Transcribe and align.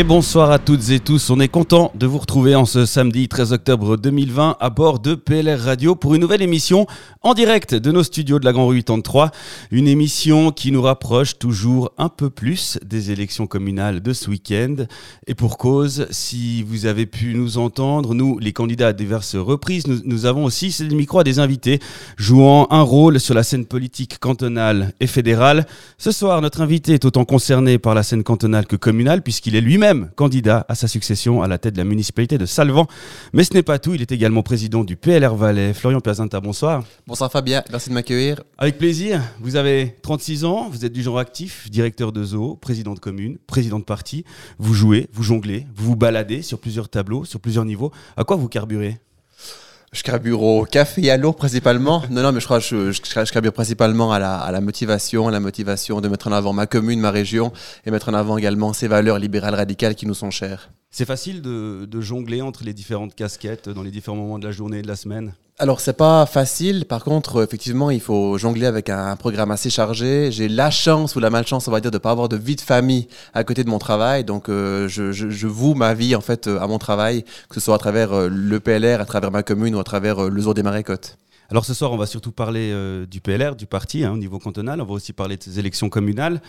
Et 0.00 0.02
bonsoir 0.02 0.50
à 0.50 0.58
toutes 0.58 0.88
et 0.88 0.98
tous. 0.98 1.28
On 1.28 1.40
est 1.40 1.48
content 1.48 1.92
de 1.94 2.06
vous 2.06 2.16
retrouver 2.16 2.54
en 2.54 2.64
ce 2.64 2.86
samedi 2.86 3.28
13 3.28 3.52
octobre 3.52 3.98
2020 3.98 4.56
à 4.58 4.70
bord 4.70 4.98
de 4.98 5.14
PLR 5.14 5.60
Radio 5.60 5.94
pour 5.94 6.14
une 6.14 6.22
nouvelle 6.22 6.40
émission 6.40 6.86
en 7.20 7.34
direct 7.34 7.74
de 7.74 7.92
nos 7.92 8.02
studios 8.02 8.38
de 8.38 8.46
la 8.46 8.54
Grand 8.54 8.66
Rue 8.66 8.78
83. 8.78 9.30
Une 9.70 9.86
émission 9.86 10.52
qui 10.52 10.72
nous 10.72 10.80
rapproche 10.80 11.38
toujours 11.38 11.92
un 11.98 12.08
peu 12.08 12.30
plus 12.30 12.78
des 12.82 13.10
élections 13.10 13.46
communales 13.46 14.00
de 14.00 14.14
ce 14.14 14.30
week-end. 14.30 14.86
Et 15.26 15.34
pour 15.34 15.58
cause, 15.58 16.06
si 16.10 16.62
vous 16.62 16.86
avez 16.86 17.04
pu 17.04 17.34
nous 17.34 17.58
entendre, 17.58 18.14
nous, 18.14 18.38
les 18.38 18.54
candidats 18.54 18.88
à 18.88 18.92
diverses 18.94 19.36
reprises, 19.36 19.86
nous, 19.86 20.24
avons 20.24 20.46
aussi, 20.46 20.72
c'est 20.72 20.84
le 20.84 20.96
micro 20.96 21.18
à 21.18 21.24
des 21.24 21.40
invités 21.40 21.78
jouant 22.16 22.68
un 22.70 22.80
rôle 22.80 23.20
sur 23.20 23.34
la 23.34 23.42
scène 23.42 23.66
politique 23.66 24.18
cantonale 24.18 24.94
et 24.98 25.06
fédérale. 25.06 25.66
Ce 25.98 26.10
soir, 26.10 26.40
notre 26.40 26.62
invité 26.62 26.94
est 26.94 27.04
autant 27.04 27.26
concerné 27.26 27.78
par 27.78 27.94
la 27.94 28.02
scène 28.02 28.22
cantonale 28.22 28.66
que 28.66 28.76
communale 28.76 29.20
puisqu'il 29.20 29.56
est 29.56 29.60
lui 29.60 29.76
candidat 30.16 30.64
à 30.68 30.74
sa 30.74 30.88
succession 30.88 31.42
à 31.42 31.48
la 31.48 31.58
tête 31.58 31.74
de 31.74 31.78
la 31.78 31.84
municipalité 31.84 32.38
de 32.38 32.46
Salvan. 32.46 32.86
Mais 33.32 33.44
ce 33.44 33.54
n'est 33.54 33.62
pas 33.62 33.78
tout, 33.78 33.94
il 33.94 34.02
est 34.02 34.12
également 34.12 34.42
président 34.42 34.84
du 34.84 34.96
PLR 34.96 35.34
Valais. 35.34 35.74
Florian 35.74 36.00
Piazanta, 36.00 36.40
bonsoir. 36.40 36.84
Bonsoir 37.06 37.30
Fabien, 37.30 37.62
merci 37.70 37.88
de 37.88 37.94
m'accueillir. 37.94 38.42
Avec 38.58 38.78
plaisir. 38.78 39.20
Vous 39.40 39.56
avez 39.56 39.96
36 40.02 40.44
ans, 40.44 40.68
vous 40.70 40.84
êtes 40.84 40.92
du 40.92 41.02
genre 41.02 41.18
actif, 41.18 41.70
directeur 41.70 42.12
de 42.12 42.24
zoo, 42.24 42.56
président 42.56 42.94
de 42.94 43.00
commune, 43.00 43.38
président 43.46 43.78
de 43.78 43.84
parti. 43.84 44.24
Vous 44.58 44.74
jouez, 44.74 45.08
vous 45.12 45.22
jonglez, 45.22 45.66
vous 45.74 45.86
vous 45.86 45.96
baladez 45.96 46.42
sur 46.42 46.58
plusieurs 46.58 46.88
tableaux, 46.88 47.24
sur 47.24 47.40
plusieurs 47.40 47.64
niveaux. 47.64 47.92
À 48.16 48.24
quoi 48.24 48.36
vous 48.36 48.48
carburez? 48.48 48.98
Je 49.92 50.02
carbure 50.02 50.42
au 50.42 50.64
café 50.64 51.04
et 51.04 51.10
à 51.10 51.16
l'eau 51.16 51.32
principalement. 51.32 52.02
Non, 52.10 52.22
non, 52.22 52.32
mais 52.32 52.40
je 52.40 52.44
crois 52.44 52.60
que 52.60 52.64
je, 52.64 52.92
je, 52.92 53.50
principalement 53.50 54.12
à 54.12 54.18
la, 54.18 54.36
à 54.38 54.52
la 54.52 54.60
motivation, 54.60 55.28
à 55.28 55.30
la 55.30 55.40
motivation 55.40 56.00
de 56.00 56.08
mettre 56.08 56.28
en 56.28 56.32
avant 56.32 56.52
ma 56.52 56.66
commune, 56.66 57.00
ma 57.00 57.10
région, 57.10 57.52
et 57.84 57.90
mettre 57.90 58.08
en 58.08 58.14
avant 58.14 58.36
également 58.36 58.72
ces 58.72 58.88
valeurs 58.88 59.18
libérales 59.18 59.54
radicales 59.54 59.94
qui 59.94 60.06
nous 60.06 60.14
sont 60.14 60.30
chères. 60.30 60.70
C'est 60.90 61.04
facile 61.04 61.42
de 61.42 62.00
jongler 62.00 62.42
entre 62.42 62.64
les 62.64 62.72
différentes 62.72 63.14
casquettes 63.14 63.68
dans 63.68 63.82
les 63.82 63.90
différents 63.90 64.16
moments 64.16 64.38
de 64.38 64.46
la 64.46 64.52
journée 64.52 64.78
et 64.78 64.82
de 64.82 64.88
la 64.88 64.96
semaine? 64.96 65.34
Alors 65.60 65.80
c'est 65.80 65.92
pas 65.92 66.24
facile. 66.24 66.86
Par 66.86 67.04
contre, 67.04 67.42
effectivement, 67.44 67.90
il 67.90 68.00
faut 68.00 68.38
jongler 68.38 68.64
avec 68.66 68.88
un 68.88 69.14
programme 69.16 69.50
assez 69.50 69.68
chargé. 69.68 70.32
J'ai 70.32 70.48
la 70.48 70.70
chance 70.70 71.16
ou 71.16 71.20
la 71.20 71.28
malchance, 71.28 71.68
on 71.68 71.70
va 71.70 71.80
dire, 71.80 71.90
de 71.90 71.98
pas 71.98 72.10
avoir 72.10 72.30
de 72.30 72.36
vie 72.36 72.56
de 72.56 72.62
famille 72.62 73.08
à 73.34 73.44
côté 73.44 73.62
de 73.62 73.68
mon 73.68 73.78
travail. 73.78 74.24
Donc 74.24 74.48
euh, 74.48 74.88
je, 74.88 75.12
je, 75.12 75.46
voue 75.46 75.74
ma 75.74 75.92
vie 75.92 76.16
en 76.16 76.22
fait 76.22 76.46
à 76.46 76.66
mon 76.66 76.78
travail, 76.78 77.24
que 77.50 77.56
ce 77.56 77.60
soit 77.60 77.74
à 77.74 77.78
travers 77.78 78.12
euh, 78.12 78.28
le 78.30 78.58
PLR, 78.58 79.02
à 79.02 79.04
travers 79.04 79.30
ma 79.30 79.42
commune 79.42 79.74
ou 79.74 79.78
à 79.78 79.84
travers 79.84 80.24
euh, 80.24 80.30
le 80.30 80.40
Zoo 80.40 80.54
des 80.54 80.62
Marécottes. 80.62 81.18
Alors 81.50 81.66
ce 81.66 81.74
soir, 81.74 81.92
on 81.92 81.98
va 81.98 82.06
surtout 82.06 82.32
parler 82.32 82.72
du 83.10 83.20
PLR, 83.20 83.56
du 83.56 83.66
parti 83.66 84.04
hein, 84.04 84.12
au 84.12 84.16
niveau 84.16 84.38
cantonal. 84.38 84.80
On 84.80 84.84
va 84.84 84.92
aussi 84.92 85.12
parler 85.12 85.36
des 85.36 85.58
élections 85.58 85.88
communales. 85.88 86.40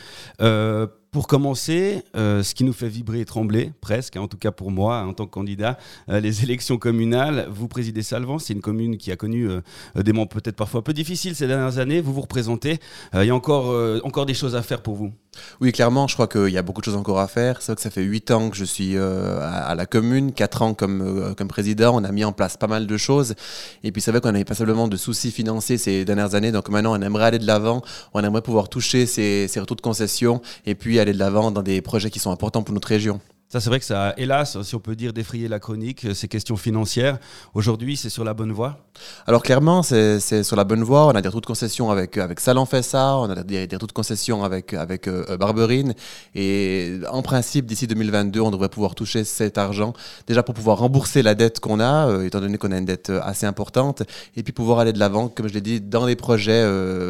Pour 1.11 1.27
commencer, 1.27 2.05
euh, 2.15 2.41
ce 2.41 2.55
qui 2.55 2.63
nous 2.63 2.71
fait 2.71 2.87
vibrer 2.87 3.19
et 3.19 3.25
trembler, 3.25 3.73
presque, 3.81 4.15
hein, 4.15 4.21
en 4.21 4.29
tout 4.29 4.37
cas 4.37 4.53
pour 4.53 4.71
moi, 4.71 4.99
en 4.99 5.11
tant 5.11 5.25
que 5.25 5.31
candidat, 5.31 5.77
euh, 6.07 6.21
les 6.21 6.43
élections 6.43 6.77
communales. 6.77 7.49
Vous 7.51 7.67
présidez 7.67 8.01
Salvan, 8.01 8.39
c'est 8.39 8.53
une 8.53 8.61
commune 8.61 8.95
qui 8.95 9.11
a 9.11 9.17
connu 9.17 9.49
euh, 9.49 9.59
des 9.93 10.13
moments 10.13 10.25
peut-être 10.25 10.55
parfois 10.55 10.79
un 10.79 10.83
peu 10.83 10.93
difficiles 10.93 11.35
ces 11.35 11.47
dernières 11.47 11.79
années. 11.79 11.99
Vous 11.99 12.13
vous 12.13 12.21
représentez. 12.21 12.79
Il 13.13 13.25
y 13.25 13.29
a 13.29 13.35
encore, 13.35 13.75
encore 14.05 14.25
des 14.25 14.33
choses 14.33 14.55
à 14.55 14.61
faire 14.61 14.81
pour 14.81 14.95
vous. 14.95 15.11
Oui, 15.59 15.73
clairement, 15.73 16.07
je 16.07 16.13
crois 16.13 16.27
qu'il 16.27 16.49
y 16.49 16.57
a 16.57 16.61
beaucoup 16.61 16.79
de 16.79 16.85
choses 16.85 16.95
encore 16.95 17.19
à 17.19 17.27
faire. 17.27 17.61
C'est 17.61 17.67
vrai 17.67 17.75
que 17.75 17.81
ça 17.81 17.89
fait 17.89 18.03
8 18.03 18.31
ans 18.31 18.49
que 18.49 18.55
je 18.55 18.63
suis 18.63 18.97
à, 18.97 19.75
la 19.75 19.85
commune, 19.85 20.31
4 20.31 20.61
ans 20.61 20.73
comme, 20.73 21.33
comme 21.37 21.47
président. 21.49 21.93
On 21.93 22.03
a 22.05 22.11
mis 22.11 22.23
en 22.23 22.31
place 22.31 22.55
pas 22.55 22.67
mal 22.67 22.87
de 22.87 22.97
choses. 22.97 23.35
Et 23.83 23.91
puis 23.91 24.01
c'est 24.01 24.11
vrai 24.11 24.21
qu'on 24.21 24.31
n'avait 24.31 24.45
pas 24.45 24.55
simplement 24.55 24.87
de 24.87 24.95
soucis 24.95 25.31
financiers 25.31 25.77
ces 25.77 26.05
dernières 26.05 26.35
années. 26.35 26.53
Donc 26.53 26.69
maintenant, 26.69 26.97
on 26.97 27.01
aimerait 27.01 27.25
aller 27.25 27.39
de 27.39 27.47
l'avant. 27.47 27.81
On 28.13 28.23
aimerait 28.23 28.41
pouvoir 28.41 28.69
toucher 28.69 29.05
ces, 29.05 29.49
ces 29.49 29.59
retours 29.59 29.75
de 29.75 29.81
concession. 29.81 30.41
Et 30.65 30.75
puis 30.75 31.00
aller 31.01 31.13
de 31.13 31.19
l'avant 31.19 31.51
dans 31.51 31.63
des 31.63 31.81
projets 31.81 32.09
qui 32.09 32.19
sont 32.19 32.31
importants 32.31 32.63
pour 32.63 32.73
notre 32.73 32.87
région. 32.87 33.19
Ça, 33.51 33.59
c'est 33.59 33.69
vrai 33.69 33.79
que 33.79 33.85
ça 33.85 34.13
hélas, 34.15 34.61
si 34.61 34.75
on 34.75 34.79
peut 34.79 34.95
dire, 34.95 35.11
défrayé 35.11 35.49
la 35.49 35.59
chronique, 35.59 36.05
euh, 36.05 36.13
ces 36.13 36.29
questions 36.29 36.55
financières. 36.55 37.19
Aujourd'hui, 37.53 37.97
c'est 37.97 38.09
sur 38.09 38.23
la 38.23 38.33
bonne 38.33 38.53
voie 38.53 38.77
Alors, 39.27 39.43
clairement, 39.43 39.83
c'est 39.83 40.43
sur 40.43 40.55
la 40.55 40.63
bonne 40.63 40.83
voie. 40.83 41.07
On 41.07 41.11
a 41.11 41.21
des 41.21 41.27
retours 41.27 41.41
de 41.41 41.45
concession 41.45 41.89
avec, 41.91 42.17
avec 42.17 42.39
Salon 42.39 42.65
ça, 42.81 43.17
on 43.17 43.29
a 43.29 43.43
des, 43.43 43.67
des 43.67 43.77
de 43.77 43.91
concession 43.91 44.43
avec, 44.43 44.73
avec 44.73 45.07
euh, 45.07 45.37
Barberine. 45.37 45.93
Et 46.35 46.99
en 47.09 47.21
principe, 47.21 47.65
d'ici 47.65 47.87
2022, 47.87 48.39
on 48.39 48.51
devrait 48.51 48.69
pouvoir 48.69 48.95
toucher 48.95 49.23
cet 49.23 49.57
argent, 49.57 49.93
déjà 50.27 50.43
pour 50.43 50.55
pouvoir 50.55 50.77
rembourser 50.77 51.21
la 51.21 51.35
dette 51.35 51.59
qu'on 51.59 51.79
a, 51.79 52.07
euh, 52.07 52.25
étant 52.25 52.39
donné 52.39 52.57
qu'on 52.57 52.71
a 52.71 52.77
une 52.77 52.85
dette 52.85 53.09
assez 53.09 53.45
importante, 53.45 54.03
et 54.35 54.43
puis 54.43 54.53
pouvoir 54.53 54.79
aller 54.79 54.93
de 54.93 54.99
l'avant, 54.99 55.27
comme 55.27 55.47
je 55.47 55.53
l'ai 55.53 55.61
dit, 55.61 55.81
dans 55.81 56.05
des 56.05 56.15
projets, 56.15 56.65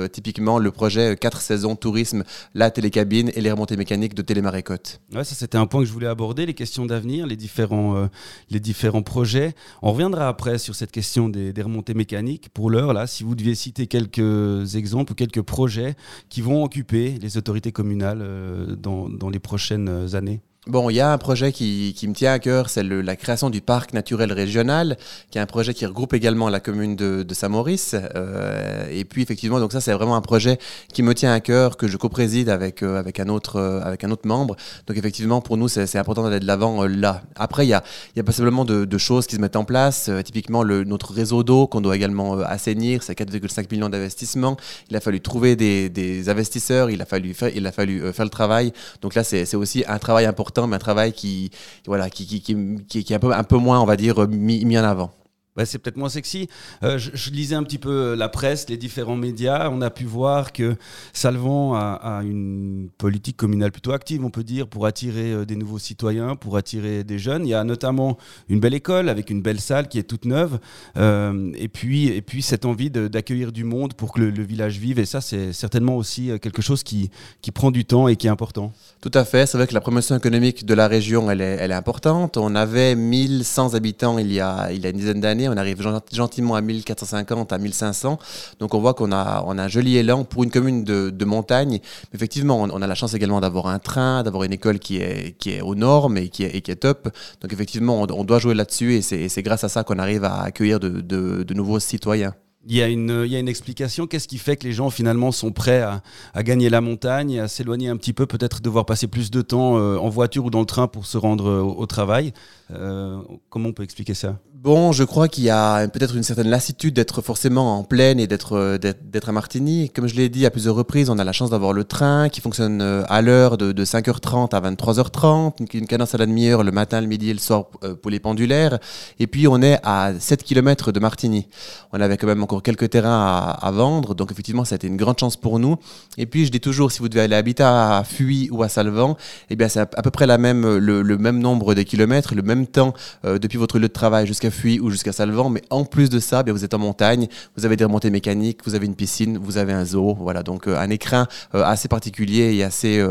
typiquement 0.09 0.59
le 0.59 0.71
projet 0.71 1.15
4 1.15 1.41
saisons 1.41 1.75
tourisme, 1.75 2.23
la 2.55 2.71
télécabine 2.71 3.31
et 3.35 3.41
les 3.41 3.51
remontées 3.51 3.77
mécaniques 3.77 4.13
de 4.13 4.21
Télémarécotte. 4.21 5.01
Ouais, 5.13 5.23
ça, 5.23 5.35
c'était 5.35 5.57
un 5.57 5.65
point 5.65 5.81
que 5.81 5.87
je 5.87 5.93
voulais 5.93 6.07
aborder 6.07 6.45
les 6.45 6.53
questions 6.53 6.85
d'avenir, 6.85 7.27
les 7.27 7.35
différents, 7.35 7.95
euh, 7.97 8.07
les 8.49 8.59
différents 8.59 9.01
projets. 9.01 9.53
On 9.81 9.91
reviendra 9.91 10.27
après 10.27 10.57
sur 10.57 10.75
cette 10.75 10.91
question 10.91 11.29
des, 11.29 11.51
remontées 11.61 11.70
mécaniques. 11.93 12.49
Pour 12.49 12.69
l'heure, 12.69 12.93
là, 12.93 13.07
si 13.07 13.23
vous 13.23 13.35
deviez 13.35 13.55
citer 13.55 13.87
quelques 13.87 14.75
exemples 14.75 15.13
ou 15.13 15.15
quelques 15.15 15.41
projets 15.41 15.95
qui 16.29 16.41
vont 16.41 16.63
occuper 16.63 17.17
les 17.19 17.37
autorités 17.37 17.71
communales 17.71 18.21
euh, 18.21 18.75
dans 18.75 19.29
les 19.29 19.39
prochaines 19.39 20.15
années? 20.15 20.41
Bon, 20.67 20.91
il 20.91 20.93
y 20.93 20.99
a 20.99 21.11
un 21.11 21.17
projet 21.17 21.51
qui, 21.51 21.95
qui 21.97 22.07
me 22.07 22.13
tient 22.13 22.33
à 22.33 22.37
cœur, 22.37 22.69
c'est 22.69 22.83
la 22.83 23.15
création 23.15 23.49
du 23.49 23.61
parc 23.61 23.93
naturel 23.93 24.31
régional, 24.31 24.95
qui 25.31 25.39
est 25.39 25.41
un 25.41 25.47
projet 25.47 25.73
qui 25.73 25.87
regroupe 25.87 26.13
également 26.13 26.49
la 26.49 26.59
commune 26.59 26.95
de, 26.95 27.23
de 27.23 27.33
Saint-Maurice. 27.33 27.95
Euh, 27.95 28.85
et 28.91 29.03
puis 29.03 29.23
effectivement, 29.23 29.59
donc 29.59 29.71
ça 29.71 29.81
c'est 29.81 29.91
vraiment 29.91 30.15
un 30.15 30.21
projet 30.21 30.59
qui 30.93 31.01
me 31.01 31.15
tient 31.15 31.33
à 31.33 31.39
cœur, 31.39 31.77
que 31.77 31.87
je 31.87 31.97
co-préside 31.97 32.47
avec 32.47 32.83
euh, 32.83 32.99
avec 32.99 33.19
un 33.19 33.27
autre 33.29 33.55
euh, 33.55 33.81
avec 33.81 34.03
un 34.03 34.11
autre 34.11 34.27
membre. 34.27 34.55
Donc 34.85 34.97
effectivement, 34.97 35.41
pour 35.41 35.57
nous, 35.57 35.67
c'est 35.67 35.95
important 35.95 36.25
d'aller 36.25 36.39
de 36.39 36.45
l'avant 36.45 36.85
là. 36.85 37.23
Après, 37.35 37.65
il 37.65 37.69
y 37.69 37.73
a 37.73 37.83
il 38.13 38.17
y 38.17 38.21
a 38.21 38.23
pas 38.23 38.31
simplement 38.31 38.63
de, 38.63 38.85
de, 38.85 38.97
choses 38.99 39.25
qui 39.25 39.37
se 39.37 39.41
mettent 39.41 39.55
en 39.55 39.65
place. 39.65 40.11
typiquement, 40.23 40.61
le, 40.61 40.83
notre 40.83 41.11
réseau 41.11 41.41
d'eau 41.41 41.65
qu'on 41.65 41.81
doit 41.81 41.95
également 41.95 42.37
assainir, 42.37 43.01
c'est 43.01 43.17
4,5 43.17 43.65
millions 43.71 43.89
d'investissements. 43.89 44.57
Il 44.91 44.95
a 44.95 44.99
fallu 44.99 45.21
trouver 45.21 45.55
des, 45.55 45.89
des 45.89 46.29
investisseurs, 46.29 46.91
il 46.91 47.01
a 47.01 47.05
fallu 47.05 47.35
il 47.55 47.65
a 47.65 47.71
fallu 47.71 48.13
faire 48.13 48.25
le 48.25 48.29
travail. 48.29 48.73
Donc 49.01 49.15
là, 49.15 49.23
c'est 49.23 49.55
aussi 49.55 49.83
un 49.87 49.97
travail 49.97 50.27
important 50.27 50.50
mais 50.67 50.75
un 50.75 50.79
travail 50.79 51.13
qui, 51.13 51.51
voilà, 51.87 52.09
qui, 52.09 52.25
qui, 52.25 52.41
qui, 52.41 53.13
est 53.13 53.15
un 53.15 53.19
peu, 53.19 53.33
un 53.33 53.43
peu 53.43 53.57
moins, 53.57 53.79
on 53.79 53.85
va 53.85 53.95
dire, 53.95 54.27
mis, 54.27 54.63
mis 54.65 54.77
en 54.77 54.83
avant. 54.83 55.13
Bah, 55.57 55.65
c'est 55.65 55.79
peut-être 55.79 55.97
moins 55.97 56.07
sexy. 56.07 56.47
Euh, 56.81 56.97
je, 56.97 57.29
lisais 57.29 57.55
un 57.55 57.63
petit 57.63 57.77
peu 57.77 58.13
la 58.15 58.29
presse, 58.29 58.69
les 58.69 58.77
différents 58.77 59.17
médias. 59.17 59.69
On 59.69 59.81
a 59.81 59.89
pu 59.89 60.05
voir 60.05 60.53
que 60.53 60.77
Salvan 61.11 61.73
a, 61.73 62.21
une 62.23 62.89
politique 62.97 63.35
communale 63.35 63.71
plutôt 63.73 63.91
active, 63.91 64.23
on 64.23 64.29
peut 64.29 64.45
dire, 64.45 64.67
pour 64.67 64.85
attirer 64.85 65.33
euh, 65.33 65.45
des 65.45 65.57
nouveaux 65.57 65.79
citoyens, 65.79 66.37
pour 66.37 66.55
attirer 66.55 67.03
des 67.03 67.19
jeunes. 67.19 67.45
Il 67.45 67.49
y 67.49 67.53
a 67.53 67.65
notamment 67.65 68.17
une 68.47 68.61
belle 68.61 68.73
école 68.73 69.09
avec 69.09 69.29
une 69.29 69.41
belle 69.41 69.59
salle 69.59 69.89
qui 69.89 69.99
est 69.99 70.03
toute 70.03 70.23
neuve. 70.23 70.57
Euh, 70.95 71.51
et, 71.55 71.67
puis, 71.67 72.07
et 72.07 72.21
puis 72.21 72.41
cette 72.41 72.63
envie 72.63 72.89
d'accueillir 72.89 73.51
du 73.51 73.65
monde 73.65 73.93
pour 73.93 74.13
que 74.13 74.21
le, 74.21 74.43
village 74.43 74.79
vive. 74.79 74.99
Et 74.99 75.05
ça, 75.05 75.19
c'est 75.19 75.51
certainement 75.51 75.97
aussi 75.97 76.31
quelque 76.41 76.61
chose 76.61 76.81
qui, 76.81 77.11
qui 77.41 77.51
prend 77.51 77.71
du 77.71 77.83
temps 77.83 78.07
et 78.07 78.15
qui 78.15 78.27
est 78.27 78.31
important. 78.31 78.71
Tout 79.01 79.11
à 79.13 79.25
fait. 79.25 79.45
C'est 79.45 79.57
vrai 79.57 79.67
que 79.67 79.73
la 79.73 79.81
promotion 79.81 80.15
économique 80.15 80.65
de 80.65 80.73
la 80.73 80.87
région, 80.87 81.29
elle 81.29 81.41
est, 81.41 81.57
elle 81.59 81.71
est 81.71 81.75
importante. 81.75 82.37
On 82.37 82.55
avait 82.55 82.95
1100 82.95 83.75
habitants 83.75 84.17
il 84.17 84.31
y 84.31 84.39
a, 84.39 84.71
il 84.71 84.81
y 84.81 84.87
a 84.87 84.89
une 84.89 84.97
dizaine 84.97 85.19
d'années 85.19 85.40
on 85.49 85.57
arrive 85.57 85.81
gentiment 86.11 86.55
à 86.55 86.61
1450, 86.61 87.53
à 87.53 87.57
1500. 87.57 88.19
Donc 88.59 88.73
on 88.73 88.79
voit 88.79 88.93
qu'on 88.93 89.11
a, 89.11 89.43
un 89.47 89.67
joli 89.67 89.97
élan 89.97 90.23
pour 90.23 90.43
une 90.43 90.51
commune 90.51 90.83
de, 90.83 91.25
montagne. 91.25 91.79
effectivement, 92.13 92.61
on, 92.61 92.81
a 92.81 92.87
la 92.87 92.95
chance 92.95 93.13
également 93.13 93.39
d'avoir 93.39 93.67
un 93.67 93.79
train, 93.79 94.23
d'avoir 94.23 94.43
une 94.43 94.53
école 94.53 94.79
qui 94.79 94.97
est, 94.97 95.61
aux 95.61 95.75
normes 95.75 96.17
et 96.17 96.29
qui 96.29 96.43
est, 96.43 96.75
top. 96.75 97.09
Donc 97.41 97.53
effectivement, 97.53 98.01
on, 98.01 98.23
doit 98.23 98.39
jouer 98.39 98.53
là-dessus 98.53 98.95
et 98.95 99.01
c'est 99.01 99.43
grâce 99.43 99.63
à 99.63 99.69
ça 99.69 99.83
qu'on 99.83 99.99
arrive 99.99 100.23
à 100.23 100.41
accueillir 100.41 100.79
de 100.79 101.53
nouveaux 101.53 101.79
citoyens. 101.79 102.33
Il 102.67 102.75
y, 102.75 102.81
a 102.83 102.87
une, 102.87 103.23
il 103.25 103.31
y 103.31 103.35
a 103.35 103.39
une 103.39 103.47
explication. 103.47 104.05
Qu'est-ce 104.05 104.27
qui 104.27 104.37
fait 104.37 104.55
que 104.55 104.65
les 104.65 104.71
gens 104.71 104.91
finalement 104.91 105.31
sont 105.31 105.51
prêts 105.51 105.81
à, 105.81 106.43
gagner 106.43 106.69
la 106.69 106.79
montagne, 106.79 107.39
à 107.39 107.47
s'éloigner 107.47 107.89
un 107.89 107.97
petit 107.97 108.13
peu, 108.13 108.27
peut-être 108.27 108.61
devoir 108.61 108.85
passer 108.85 109.07
plus 109.07 109.31
de 109.31 109.41
temps 109.41 109.79
euh, 109.79 109.97
en 109.97 110.09
voiture 110.09 110.45
ou 110.45 110.51
dans 110.51 110.59
le 110.59 110.67
train 110.67 110.87
pour 110.87 111.07
se 111.07 111.17
rendre 111.17 111.49
euh, 111.49 111.61
au, 111.61 111.87
travail? 111.87 112.33
Euh, 112.71 113.17
Comment 113.49 113.69
on 113.69 113.73
peut 113.73 113.81
expliquer 113.81 114.13
ça? 114.13 114.37
Bon, 114.53 114.91
je 114.91 115.03
crois 115.03 115.27
qu'il 115.27 115.43
y 115.43 115.49
a 115.49 115.87
peut-être 115.87 116.15
une 116.15 116.21
certaine 116.21 116.49
lassitude 116.49 116.93
d'être 116.93 117.23
forcément 117.23 117.79
en 117.79 117.83
pleine 117.83 118.19
et 118.19 118.27
d'être 118.27 118.77
d'être 118.77 119.29
à 119.29 119.31
Martigny. 119.31 119.89
Comme 119.89 120.05
je 120.05 120.13
l'ai 120.13 120.29
dit 120.29 120.45
à 120.45 120.51
plusieurs 120.51 120.75
reprises, 120.75 121.09
on 121.09 121.17
a 121.17 121.23
la 121.23 121.31
chance 121.31 121.49
d'avoir 121.49 121.73
le 121.73 121.83
train 121.83 122.29
qui 122.29 122.41
fonctionne 122.41 122.79
à 122.79 123.21
l'heure 123.23 123.57
de, 123.57 123.71
de, 123.71 123.85
5h30 123.85 124.53
à 124.55 124.61
23h30, 124.61 125.65
une 125.73 125.87
cadence 125.87 126.13
à 126.13 126.19
la 126.19 126.27
demi-heure 126.27 126.63
le 126.63 126.71
matin, 126.71 127.01
le 127.01 127.07
midi 127.07 127.31
et 127.31 127.33
le 127.33 127.39
soir 127.39 127.69
pour 128.03 128.11
les 128.11 128.19
pendulaires. 128.19 128.77
Et 129.17 129.25
puis 129.25 129.47
on 129.47 129.63
est 129.63 129.79
à 129.81 130.13
7 130.19 130.43
km 130.43 130.91
de 130.91 130.99
Martigny. 130.99 131.47
On 131.91 131.99
avait 131.99 132.17
quand 132.17 132.27
même 132.27 132.43
quelques 132.59 132.89
terrains 132.89 133.55
à, 133.59 133.71
vendre. 133.71 134.15
Donc 134.15 134.31
effectivement, 134.31 134.65
ça 134.65 134.75
a 134.75 134.77
été 134.77 134.87
une 134.87 134.97
grande 134.97 135.19
chance 135.19 135.37
pour 135.37 135.59
nous. 135.59 135.77
Et 136.17 136.25
puis 136.25 136.45
je 136.45 136.51
dis 136.51 136.59
toujours, 136.59 136.91
si 136.91 136.99
vous 136.99 137.09
devez 137.09 137.21
aller 137.21 137.35
habiter 137.35 137.63
à 137.63 138.03
Fuy 138.05 138.49
ou 138.51 138.63
à 138.63 138.69
Salvan, 138.69 139.17
eh 139.49 139.55
bien 139.55 139.67
c'est 139.69 139.79
à, 139.79 139.85
peu 139.85 140.11
près 140.11 140.25
la 140.27 140.37
même, 140.37 140.77
le, 140.77 141.17
même 141.17 141.39
nombre 141.39 141.73
de 141.73 141.81
kilomètres, 141.83 142.35
le 142.35 142.41
même 142.41 142.67
temps 142.67 142.93
euh, 143.25 143.39
depuis 143.39 143.57
votre 143.57 143.79
lieu 143.79 143.87
de 143.87 143.93
travail 143.93 144.27
jusqu'à 144.27 144.51
Fuy 144.51 144.79
ou 144.79 144.89
jusqu'à 144.89 145.11
Salvan. 145.11 145.49
Mais 145.49 145.61
en 145.69 145.85
plus 145.85 146.09
de 146.09 146.19
ça, 146.19 146.39
eh 146.41 146.43
bien, 146.43 146.53
vous 146.53 146.65
êtes 146.65 146.73
en 146.73 146.79
montagne, 146.79 147.27
vous 147.55 147.65
avez 147.65 147.77
des 147.77 147.85
remontées 147.85 148.09
mécaniques, 148.09 148.59
vous 148.65 148.75
avez 148.75 148.85
une 148.85 148.95
piscine, 148.95 149.37
vous 149.37 149.57
avez 149.57 149.73
un 149.73 149.85
zoo. 149.85 150.15
Voilà, 150.19 150.43
donc 150.43 150.67
euh, 150.67 150.77
un 150.77 150.89
écrin 150.89 151.27
euh, 151.55 151.63
assez 151.63 151.87
particulier 151.87 152.55
et 152.55 152.63
assez, 152.63 153.01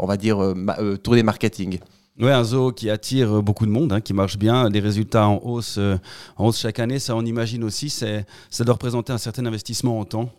on 0.00 0.06
va 0.06 0.16
dire, 0.16 0.38
tourné 1.02 1.22
marketing. 1.22 1.78
Ouais, 2.20 2.32
un 2.32 2.44
zoo 2.44 2.70
qui 2.70 2.90
attire 2.90 3.42
beaucoup 3.42 3.64
de 3.64 3.70
monde, 3.70 3.92
hein, 3.94 4.00
qui 4.02 4.12
marche 4.12 4.36
bien, 4.36 4.68
des 4.68 4.80
résultats 4.80 5.26
en 5.26 5.40
hausse, 5.42 5.78
en 6.36 6.46
hausse 6.46 6.58
chaque 6.60 6.78
année, 6.78 6.98
ça 6.98 7.16
on 7.16 7.24
imagine 7.24 7.64
aussi, 7.64 7.88
ça 7.88 8.64
doit 8.64 8.74
représenter 8.74 9.12
un 9.12 9.18
certain 9.18 9.46
investissement 9.46 9.98
en 9.98 10.04
temps. 10.04 10.30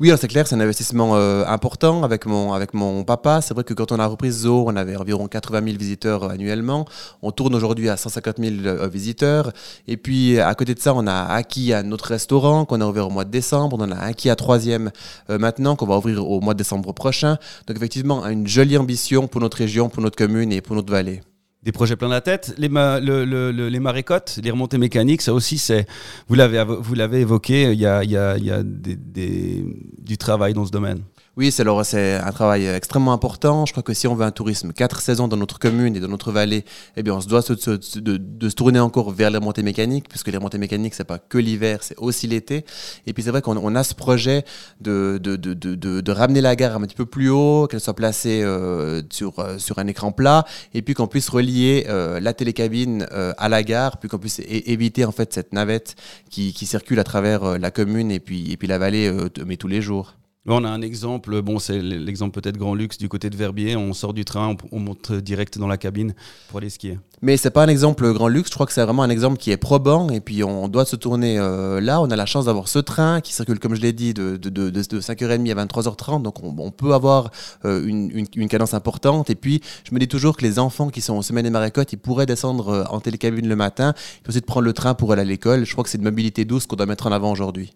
Oui, 0.00 0.10
c'est 0.18 0.28
clair, 0.28 0.46
c'est 0.46 0.54
un 0.54 0.60
investissement 0.60 1.16
euh, 1.16 1.44
important 1.46 2.02
avec 2.02 2.26
mon, 2.26 2.52
avec 2.52 2.74
mon 2.74 3.04
papa. 3.04 3.40
C'est 3.40 3.54
vrai 3.54 3.64
que 3.64 3.74
quand 3.74 3.92
on 3.92 3.98
a 3.98 4.06
repris 4.06 4.30
Zoo, 4.30 4.64
on 4.66 4.76
avait 4.76 4.96
environ 4.96 5.28
80 5.28 5.62
000 5.64 5.78
visiteurs 5.78 6.24
euh, 6.24 6.28
annuellement. 6.30 6.86
On 7.22 7.30
tourne 7.32 7.54
aujourd'hui 7.54 7.88
à 7.88 7.96
150 7.96 8.38
000 8.38 8.54
euh, 8.66 8.88
visiteurs. 8.88 9.52
Et 9.86 9.96
puis, 9.96 10.40
à 10.40 10.54
côté 10.54 10.74
de 10.74 10.80
ça, 10.80 10.94
on 10.94 11.06
a 11.06 11.24
acquis 11.24 11.72
un 11.72 11.92
autre 11.92 12.06
restaurant 12.06 12.64
qu'on 12.64 12.80
a 12.80 12.86
ouvert 12.86 13.08
au 13.08 13.10
mois 13.10 13.24
de 13.24 13.30
décembre. 13.30 13.76
On 13.78 13.82
en 13.82 13.92
a 13.92 13.98
acquis 13.98 14.30
un 14.30 14.36
troisième 14.36 14.90
maintenant 15.28 15.76
qu'on 15.76 15.86
va 15.86 15.98
ouvrir 15.98 16.28
au 16.28 16.40
mois 16.40 16.54
de 16.54 16.58
décembre 16.58 16.92
prochain. 16.92 17.36
Donc, 17.66 17.76
effectivement, 17.76 18.26
une 18.26 18.46
jolie 18.46 18.76
ambition 18.76 19.28
pour 19.28 19.40
notre 19.40 19.58
région, 19.58 19.88
pour 19.88 20.02
notre 20.02 20.16
commune 20.16 20.52
et 20.52 20.60
pour 20.60 20.76
notre 20.76 20.90
vallée 20.90 21.20
des 21.62 21.72
projets 21.72 21.96
plein 21.96 22.08
la 22.08 22.20
tête. 22.20 22.54
Les, 22.58 22.68
marécottes, 22.68 24.38
les 24.42 24.50
remontées 24.50 24.78
mécaniques, 24.78 25.22
ça 25.22 25.34
aussi, 25.34 25.58
c'est 25.58 25.86
vous 26.28 26.34
l'avez 26.34 27.20
évoqué. 27.20 27.72
Il 27.72 27.80
y 27.80 27.86
a, 27.86 28.02
y 28.04 28.16
a, 28.16 28.38
y 28.38 28.50
a 28.50 28.62
du 28.62 30.18
travail 30.18 30.54
dans 30.54 30.64
ce 30.64 30.70
domaine. 30.70 31.02
Oui, 31.40 31.50
c'est 31.50 31.66
un 31.66 32.32
travail 32.32 32.66
extrêmement 32.66 33.14
important. 33.14 33.64
Je 33.64 33.72
crois 33.72 33.82
que 33.82 33.94
si 33.94 34.06
on 34.06 34.14
veut 34.14 34.26
un 34.26 34.30
tourisme 34.30 34.74
quatre 34.74 35.00
saisons 35.00 35.26
dans 35.26 35.38
notre 35.38 35.58
commune 35.58 35.96
et 35.96 36.00
dans 36.00 36.08
notre 36.08 36.32
vallée, 36.32 36.66
eh 36.98 37.02
bien, 37.02 37.14
on 37.14 37.22
se 37.22 37.28
doit 37.28 37.40
de, 37.40 38.48
se 38.50 38.54
tourner 38.54 38.78
encore 38.78 39.10
vers 39.10 39.30
les 39.30 39.38
remontées 39.38 39.62
mécaniques, 39.62 40.06
puisque 40.06 40.26
les 40.26 40.36
remontées 40.36 40.58
mécaniques, 40.58 40.92
c'est 40.92 41.04
pas 41.04 41.18
que 41.18 41.38
l'hiver, 41.38 41.78
c'est 41.82 41.96
aussi 41.96 42.26
l'été. 42.26 42.66
Et 43.06 43.14
puis, 43.14 43.22
c'est 43.22 43.30
vrai 43.30 43.40
qu'on 43.40 43.74
a 43.74 43.82
ce 43.84 43.94
projet 43.94 44.44
de, 44.82 46.10
ramener 46.12 46.42
la 46.42 46.54
gare 46.56 46.76
un 46.76 46.82
petit 46.82 46.94
peu 46.94 47.06
plus 47.06 47.30
haut, 47.30 47.66
qu'elle 47.70 47.80
soit 47.80 47.96
placée 47.96 48.42
euh, 48.42 49.00
sur, 49.08 49.38
euh, 49.38 49.56
sur 49.56 49.78
un 49.78 49.86
écran 49.86 50.12
plat, 50.12 50.44
et 50.74 50.82
puis 50.82 50.92
qu'on 50.92 51.06
puisse 51.06 51.30
relier 51.30 51.86
euh, 51.88 52.20
la 52.20 52.34
télécabine 52.34 53.06
à 53.38 53.48
la 53.48 53.62
gare, 53.62 53.96
puis 53.96 54.10
qu'on 54.10 54.18
puisse 54.18 54.42
éviter, 54.46 55.06
en 55.06 55.12
fait, 55.12 55.32
cette 55.32 55.54
navette 55.54 55.94
qui, 56.28 56.52
qui 56.52 56.66
circule 56.66 56.98
à 56.98 57.04
travers 57.04 57.58
la 57.58 57.70
commune 57.70 58.10
et 58.10 58.20
puis, 58.20 58.52
et 58.52 58.58
puis 58.58 58.68
la 58.68 58.76
vallée, 58.76 59.10
mais 59.46 59.56
tous 59.56 59.68
les 59.68 59.80
jours. 59.80 60.16
On 60.48 60.64
a 60.64 60.70
un 60.70 60.80
exemple, 60.80 61.42
bon, 61.42 61.58
c'est 61.58 61.82
l'exemple 61.82 62.40
peut-être 62.40 62.56
Grand 62.56 62.74
Luxe 62.74 62.96
du 62.96 63.10
côté 63.10 63.28
de 63.28 63.36
Verbier. 63.36 63.76
On 63.76 63.92
sort 63.92 64.14
du 64.14 64.24
train, 64.24 64.56
on, 64.72 64.80
monte 64.80 65.12
direct 65.12 65.58
dans 65.58 65.66
la 65.66 65.76
cabine 65.76 66.14
pour 66.48 66.58
aller 66.58 66.70
skier. 66.70 66.98
Mais 67.20 67.36
c'est 67.36 67.50
pas 67.50 67.62
un 67.62 67.68
exemple 67.68 68.10
Grand 68.14 68.28
Luxe. 68.28 68.48
Je 68.48 68.54
crois 68.54 68.64
que 68.64 68.72
c'est 68.72 68.82
vraiment 68.82 69.02
un 69.02 69.10
exemple 69.10 69.36
qui 69.36 69.50
est 69.50 69.58
probant. 69.58 70.08
Et 70.08 70.20
puis 70.20 70.42
on 70.42 70.68
doit 70.68 70.86
se 70.86 70.96
tourner 70.96 71.38
euh, 71.38 71.78
là. 71.82 72.00
On 72.00 72.10
a 72.10 72.16
la 72.16 72.24
chance 72.24 72.46
d'avoir 72.46 72.68
ce 72.68 72.78
train 72.78 73.20
qui 73.20 73.34
circule, 73.34 73.58
comme 73.58 73.74
je 73.74 73.82
l'ai 73.82 73.92
dit, 73.92 74.14
de, 74.14 74.38
de, 74.38 74.70
5h30 74.80 75.52
à 75.52 75.66
23h30. 75.66 76.22
Donc 76.22 76.42
on, 76.42 76.70
peut 76.70 76.94
avoir 76.94 77.30
euh, 77.66 77.86
une, 77.86 78.48
cadence 78.48 78.72
importante. 78.72 79.28
Et 79.28 79.34
puis 79.34 79.60
je 79.84 79.94
me 79.94 80.00
dis 80.00 80.08
toujours 80.08 80.38
que 80.38 80.42
les 80.42 80.58
enfants 80.58 80.88
qui 80.88 81.02
sont 81.02 81.18
au 81.18 81.22
semaine 81.22 81.44
des 81.44 81.50
marécottes, 81.50 81.92
ils 81.92 81.98
pourraient 81.98 82.24
descendre 82.24 82.68
euh, 82.70 82.84
en 82.88 83.00
télécabine 83.00 83.46
le 83.46 83.56
matin. 83.56 83.92
Ils 83.94 84.22
peuvent 84.22 84.36
aussi 84.36 84.40
prendre 84.40 84.64
le 84.64 84.72
train 84.72 84.94
pour 84.94 85.12
aller 85.12 85.20
à 85.20 85.26
l'école. 85.26 85.66
Je 85.66 85.72
crois 85.72 85.84
que 85.84 85.90
c'est 85.90 85.98
une 85.98 86.04
mobilité 86.04 86.46
douce 86.46 86.64
qu'on 86.64 86.76
doit 86.76 86.86
mettre 86.86 87.06
en 87.06 87.12
avant 87.12 87.30
aujourd'hui 87.30 87.74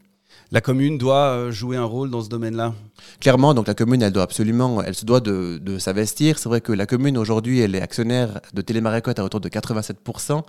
la 0.54 0.60
commune 0.60 0.98
doit 0.98 1.26
euh, 1.30 1.50
jouer 1.50 1.76
un 1.76 1.84
rôle 1.84 2.10
dans 2.10 2.22
ce 2.22 2.28
domaine-là 2.28 2.74
Clairement, 3.20 3.54
donc 3.54 3.66
la 3.66 3.74
commune, 3.74 4.02
elle 4.02 4.12
doit 4.12 4.22
absolument, 4.22 4.84
elle 4.84 4.94
se 4.94 5.04
doit 5.04 5.18
de, 5.18 5.78
s'investir. 5.78 6.38
C'est 6.38 6.48
vrai 6.48 6.60
que 6.60 6.72
la 6.72 6.86
commune 6.86 7.18
aujourd'hui, 7.18 7.58
elle 7.58 7.74
est 7.74 7.80
actionnaire 7.82 8.40
de 8.54 8.62
Télémarécotte 8.62 9.18
à 9.18 9.24
autour 9.24 9.40
de 9.40 9.48
87%. 9.48 10.42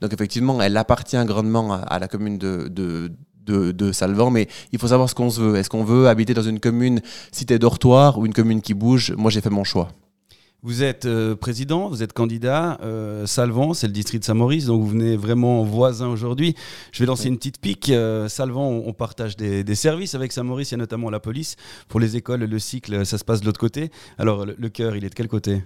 Donc 0.00 0.12
effectivement, 0.12 0.62
elle 0.62 0.76
appartient 0.76 1.22
grandement 1.24 1.72
à, 1.72 1.98
la 1.98 2.06
commune 2.06 2.38
de, 2.38 3.92
Salvan, 3.92 4.30
mais 4.30 4.46
il 4.70 4.78
faut 4.78 4.88
savoir 4.88 5.10
ce 5.10 5.16
qu'on 5.16 5.28
veut. 5.28 5.56
Est-ce 5.56 5.68
qu'on 5.68 5.84
veut 5.84 6.06
habiter 6.06 6.34
dans 6.34 6.42
une 6.42 6.60
commune 6.60 7.00
cité 7.32 7.58
dortoir 7.58 8.18
ou 8.18 8.26
une 8.26 8.34
commune 8.34 8.62
qui 8.62 8.74
bouge? 8.74 9.12
Moi, 9.18 9.32
j'ai 9.32 9.40
fait 9.40 9.50
mon 9.50 9.64
choix. 9.64 9.88
Vous 10.64 10.82
êtes 10.82 11.06
euh, 11.06 11.36
président, 11.36 11.88
vous 11.88 12.02
êtes 12.02 12.12
candidat. 12.12 12.78
Euh, 12.82 13.26
Salvan, 13.26 13.74
c'est 13.74 13.86
le 13.86 13.92
district 13.92 14.22
de 14.22 14.24
Saint-Maurice, 14.24 14.66
donc 14.66 14.82
vous 14.82 14.88
venez 14.88 15.16
vraiment 15.16 15.62
voisin 15.62 16.08
aujourd'hui. 16.08 16.56
Je 16.90 16.98
vais 16.98 17.06
lancer 17.06 17.28
une 17.28 17.36
petite 17.36 17.60
pique. 17.60 17.90
Euh, 17.90 18.28
Salvan, 18.28 18.68
on, 18.68 18.92
partage 18.92 19.36
des, 19.36 19.74
services 19.76 20.16
avec 20.16 20.32
Saint-Maurice. 20.32 20.72
Il 20.72 20.72
y 20.72 20.74
a 20.74 20.78
notamment 20.78 21.10
la 21.10 21.20
police. 21.20 21.54
Pour 21.86 22.00
les 22.00 22.16
écoles, 22.16 22.40
le 22.40 22.58
cycle, 22.58 23.06
ça 23.06 23.18
se 23.18 23.24
passe 23.24 23.40
de 23.40 23.46
l'autre 23.46 23.60
côté. 23.60 23.92
Alors, 24.18 24.46
le 24.46 24.68
cœur, 24.68 24.96
il 24.96 25.04
est 25.04 25.10
de 25.10 25.14
quel 25.14 25.28
côté? 25.28 25.62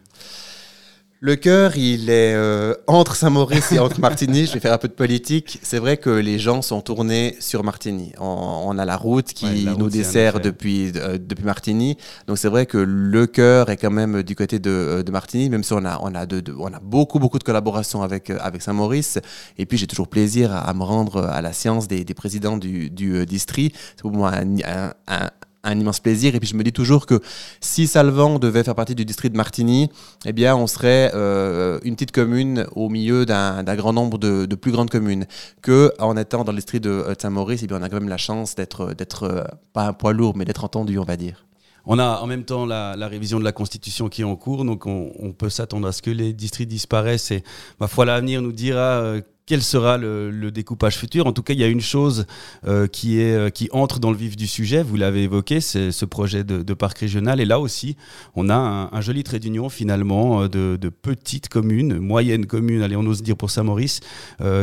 Le 1.24 1.36
cœur, 1.36 1.76
il 1.76 2.10
est 2.10 2.34
euh, 2.34 2.74
entre 2.88 3.14
Saint-Maurice 3.14 3.70
et 3.70 3.78
entre 3.78 4.00
Martigny. 4.00 4.44
Je 4.44 4.54
vais 4.54 4.58
faire 4.58 4.72
un 4.72 4.78
peu 4.78 4.88
de 4.88 4.92
politique. 4.92 5.60
C'est 5.62 5.78
vrai 5.78 5.96
que 5.96 6.10
les 6.10 6.40
gens 6.40 6.62
sont 6.62 6.80
tournés 6.80 7.36
sur 7.38 7.62
Martigny. 7.62 8.12
On, 8.18 8.76
a 8.76 8.84
la 8.84 8.96
route 8.96 9.26
qui 9.26 9.68
nous 9.78 9.88
dessert 9.88 10.40
depuis, 10.40 10.90
euh, 10.96 11.18
depuis 11.18 11.44
Martigny. 11.44 11.96
Donc 12.26 12.38
c'est 12.38 12.48
vrai 12.48 12.66
que 12.66 12.76
le 12.76 13.28
cœur 13.28 13.70
est 13.70 13.76
quand 13.76 13.92
même 13.92 14.24
du 14.24 14.34
côté 14.34 14.58
de, 14.58 14.70
euh, 14.70 15.02
de 15.04 15.12
Martigny, 15.12 15.48
même 15.48 15.62
si 15.62 15.72
on 15.74 15.84
a, 15.84 16.00
on 16.02 16.12
a, 16.12 16.26
de, 16.26 16.42
on 16.58 16.74
a 16.74 16.80
beaucoup, 16.80 17.20
beaucoup 17.20 17.38
de 17.38 17.44
collaboration 17.44 18.02
avec, 18.02 18.28
avec 18.30 18.60
Saint-Maurice. 18.60 19.20
Et 19.58 19.64
puis 19.64 19.78
j'ai 19.78 19.86
toujours 19.86 20.08
plaisir 20.08 20.52
à, 20.52 20.74
me 20.74 20.82
rendre 20.82 21.22
à 21.24 21.40
la 21.40 21.52
séance 21.52 21.86
des, 21.86 22.02
des 22.02 22.14
présidents 22.14 22.56
du, 22.56 22.90
du 22.90 23.24
district. 23.26 23.76
C'est 23.94 24.02
pour 24.02 24.10
moi 24.10 24.32
un, 24.34 24.56
un 24.66 24.92
un 25.06 25.30
immense 25.70 26.00
plaisir. 26.00 26.34
Et 26.34 26.40
puis 26.40 26.48
je 26.48 26.56
me 26.56 26.62
dis 26.62 26.72
toujours 26.72 27.06
que 27.06 27.20
si 27.60 27.86
Salvan 27.86 28.38
devait 28.38 28.64
faire 28.64 28.74
partie 28.74 28.94
du 28.94 29.04
district 29.04 29.32
de 29.32 29.36
Martigny, 29.36 29.90
eh 30.24 30.32
bien 30.32 30.56
on 30.56 30.66
serait 30.66 31.10
euh, 31.14 31.78
une 31.84 31.94
petite 31.94 32.12
commune 32.12 32.66
au 32.74 32.88
milieu 32.88 33.24
d'un 33.26 33.62
grand 33.76 33.92
nombre 33.92 34.18
de, 34.18 34.54
plus 34.54 34.72
grandes 34.72 34.90
communes. 34.90 35.26
Que 35.62 35.92
en 35.98 36.16
étant 36.16 36.44
dans 36.44 36.52
le 36.52 36.58
district 36.58 36.84
de 36.84 36.90
euh, 36.90 37.14
Saint-Maurice, 37.18 37.62
eh 37.62 37.66
bien 37.66 37.78
on 37.80 37.82
a 37.82 37.88
quand 37.88 38.00
même 38.00 38.08
la 38.08 38.16
chance 38.16 38.54
d'être, 38.54 38.94
d'être 38.94 39.24
euh, 39.24 39.44
pas 39.72 39.86
un 39.86 39.92
poids 39.92 40.12
lourd, 40.12 40.36
mais 40.36 40.44
d'être 40.44 40.64
entendu, 40.64 40.98
on 40.98 41.04
va 41.04 41.16
dire. 41.16 41.46
On 41.84 41.98
a 41.98 42.20
en 42.20 42.26
même 42.28 42.44
temps 42.44 42.64
la, 42.64 42.94
révision 43.08 43.40
de 43.40 43.44
la 43.44 43.50
Constitution 43.50 44.08
qui 44.08 44.22
est 44.22 44.24
en 44.24 44.36
cours, 44.36 44.64
donc 44.64 44.86
on, 44.86 45.34
peut 45.36 45.50
s'attendre 45.50 45.88
à 45.88 45.92
ce 45.92 46.00
que 46.00 46.10
les 46.10 46.32
districts 46.32 46.70
disparaissent. 46.70 47.32
Et 47.32 47.42
ma 47.80 47.88
foi, 47.88 48.04
l'avenir 48.04 48.40
nous 48.40 48.52
dira 48.52 49.16
quel 49.52 49.62
sera 49.62 49.98
le, 49.98 50.50
découpage 50.50 50.96
futur 50.96 51.26
En 51.26 51.34
tout 51.34 51.42
cas, 51.42 51.52
il 51.52 51.60
y 51.60 51.62
a 51.62 51.66
une 51.66 51.82
chose 51.82 52.24
euh, 52.66 52.86
qui, 52.86 53.20
est, 53.20 53.34
euh, 53.34 53.50
qui 53.50 53.68
entre 53.72 54.00
dans 54.00 54.10
le 54.10 54.16
vif 54.16 54.34
du 54.34 54.46
sujet, 54.46 54.82
vous 54.82 54.96
l'avez 54.96 55.24
évoqué, 55.24 55.60
c'est 55.60 55.92
ce 55.92 56.06
projet 56.06 56.42
de, 56.42 56.72
parc 56.72 56.96
régional. 56.96 57.38
Et 57.38 57.44
là 57.44 57.60
aussi, 57.60 57.98
on 58.34 58.48
a 58.48 58.88
un, 58.90 59.00
joli 59.02 59.24
trait 59.24 59.40
d'union 59.40 59.68
finalement 59.68 60.44
euh, 60.44 60.48
de, 60.48 60.88
petites 60.88 61.50
communes, 61.50 61.98
moyennes 61.98 62.46
communes, 62.46 62.80
allez, 62.80 62.96
on 62.96 63.04
ose 63.04 63.22
dire 63.22 63.36
pour 63.36 63.50
Saint-Maurice, 63.50 64.00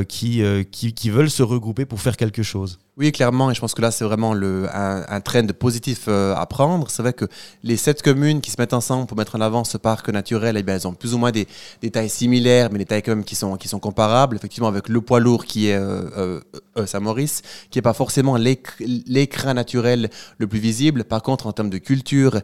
qui, 0.07 0.43
qui 0.71 1.09
veulent 1.11 1.29
se 1.29 1.43
regrouper 1.43 1.85
pour 1.85 2.01
faire 2.01 2.17
quelque 2.17 2.41
chose. 2.41 2.79
Oui, 2.99 3.13
clairement, 3.13 3.49
et 3.49 3.53
je 3.53 3.61
pense 3.61 3.73
que 3.73 3.81
là, 3.81 3.91
c'est 3.91 4.03
vraiment 4.03 4.33
le, 4.33 4.67
un, 4.73 5.05
un 5.07 5.21
trend 5.21 5.47
positif 5.57 6.07
euh, 6.09 6.35
à 6.35 6.45
prendre. 6.45 6.91
C'est 6.91 7.01
vrai 7.01 7.13
que 7.13 7.23
les 7.63 7.77
sept 7.77 8.01
communes 8.01 8.41
qui 8.41 8.51
se 8.51 8.57
mettent 8.59 8.73
ensemble 8.73 9.07
pour 9.07 9.15
mettre 9.15 9.37
en 9.37 9.39
avant 9.39 9.63
ce 9.63 9.77
parc 9.77 10.09
naturel, 10.09 10.57
eh 10.57 10.63
bien, 10.63 10.75
elles 10.75 10.85
ont 10.85 10.93
plus 10.93 11.13
ou 11.13 11.17
moins 11.17 11.31
des, 11.31 11.47
tailles 11.93 12.09
similaires, 12.09 12.67
mais 12.73 12.79
des 12.79 12.83
tailles 12.85 13.01
quand 13.01 13.15
même 13.15 13.23
qui 13.23 13.35
sont, 13.35 13.55
qui 13.55 13.69
sont 13.69 13.79
comparables. 13.79 14.35
Effectivement, 14.35 14.67
avec 14.67 14.89
le 14.89 14.99
poids 14.99 15.21
lourd 15.21 15.45
qui 15.45 15.69
est 15.69 15.75
euh, 15.75 16.41
euh 16.77 16.85
Saint-Maurice, 16.85 17.41
qui 17.71 17.77
n'est 17.77 17.83
pas 17.83 17.93
forcément 17.93 18.35
l'écran 18.35 19.53
naturel 19.53 20.09
le 20.37 20.47
plus 20.47 20.59
visible. 20.59 21.05
Par 21.05 21.21
contre, 21.21 21.47
en 21.47 21.53
termes 21.53 21.69
de 21.69 21.77
culture, 21.77 22.41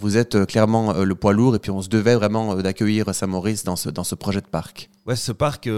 vous 0.00 0.16
êtes 0.16 0.46
clairement 0.46 0.94
le 0.94 1.14
poids 1.14 1.34
lourd, 1.34 1.56
et 1.56 1.58
puis 1.58 1.70
on 1.70 1.82
se 1.82 1.88
devait 1.90 2.14
vraiment 2.14 2.54
d'accueillir 2.56 3.14
Saint-Maurice 3.14 3.64
dans 3.64 3.76
ce, 3.76 3.90
dans 3.90 4.04
ce 4.04 4.14
projet 4.14 4.40
de 4.40 4.46
parc. 4.46 4.88
Ouais, 5.06 5.16
ce 5.16 5.32
parc, 5.32 5.68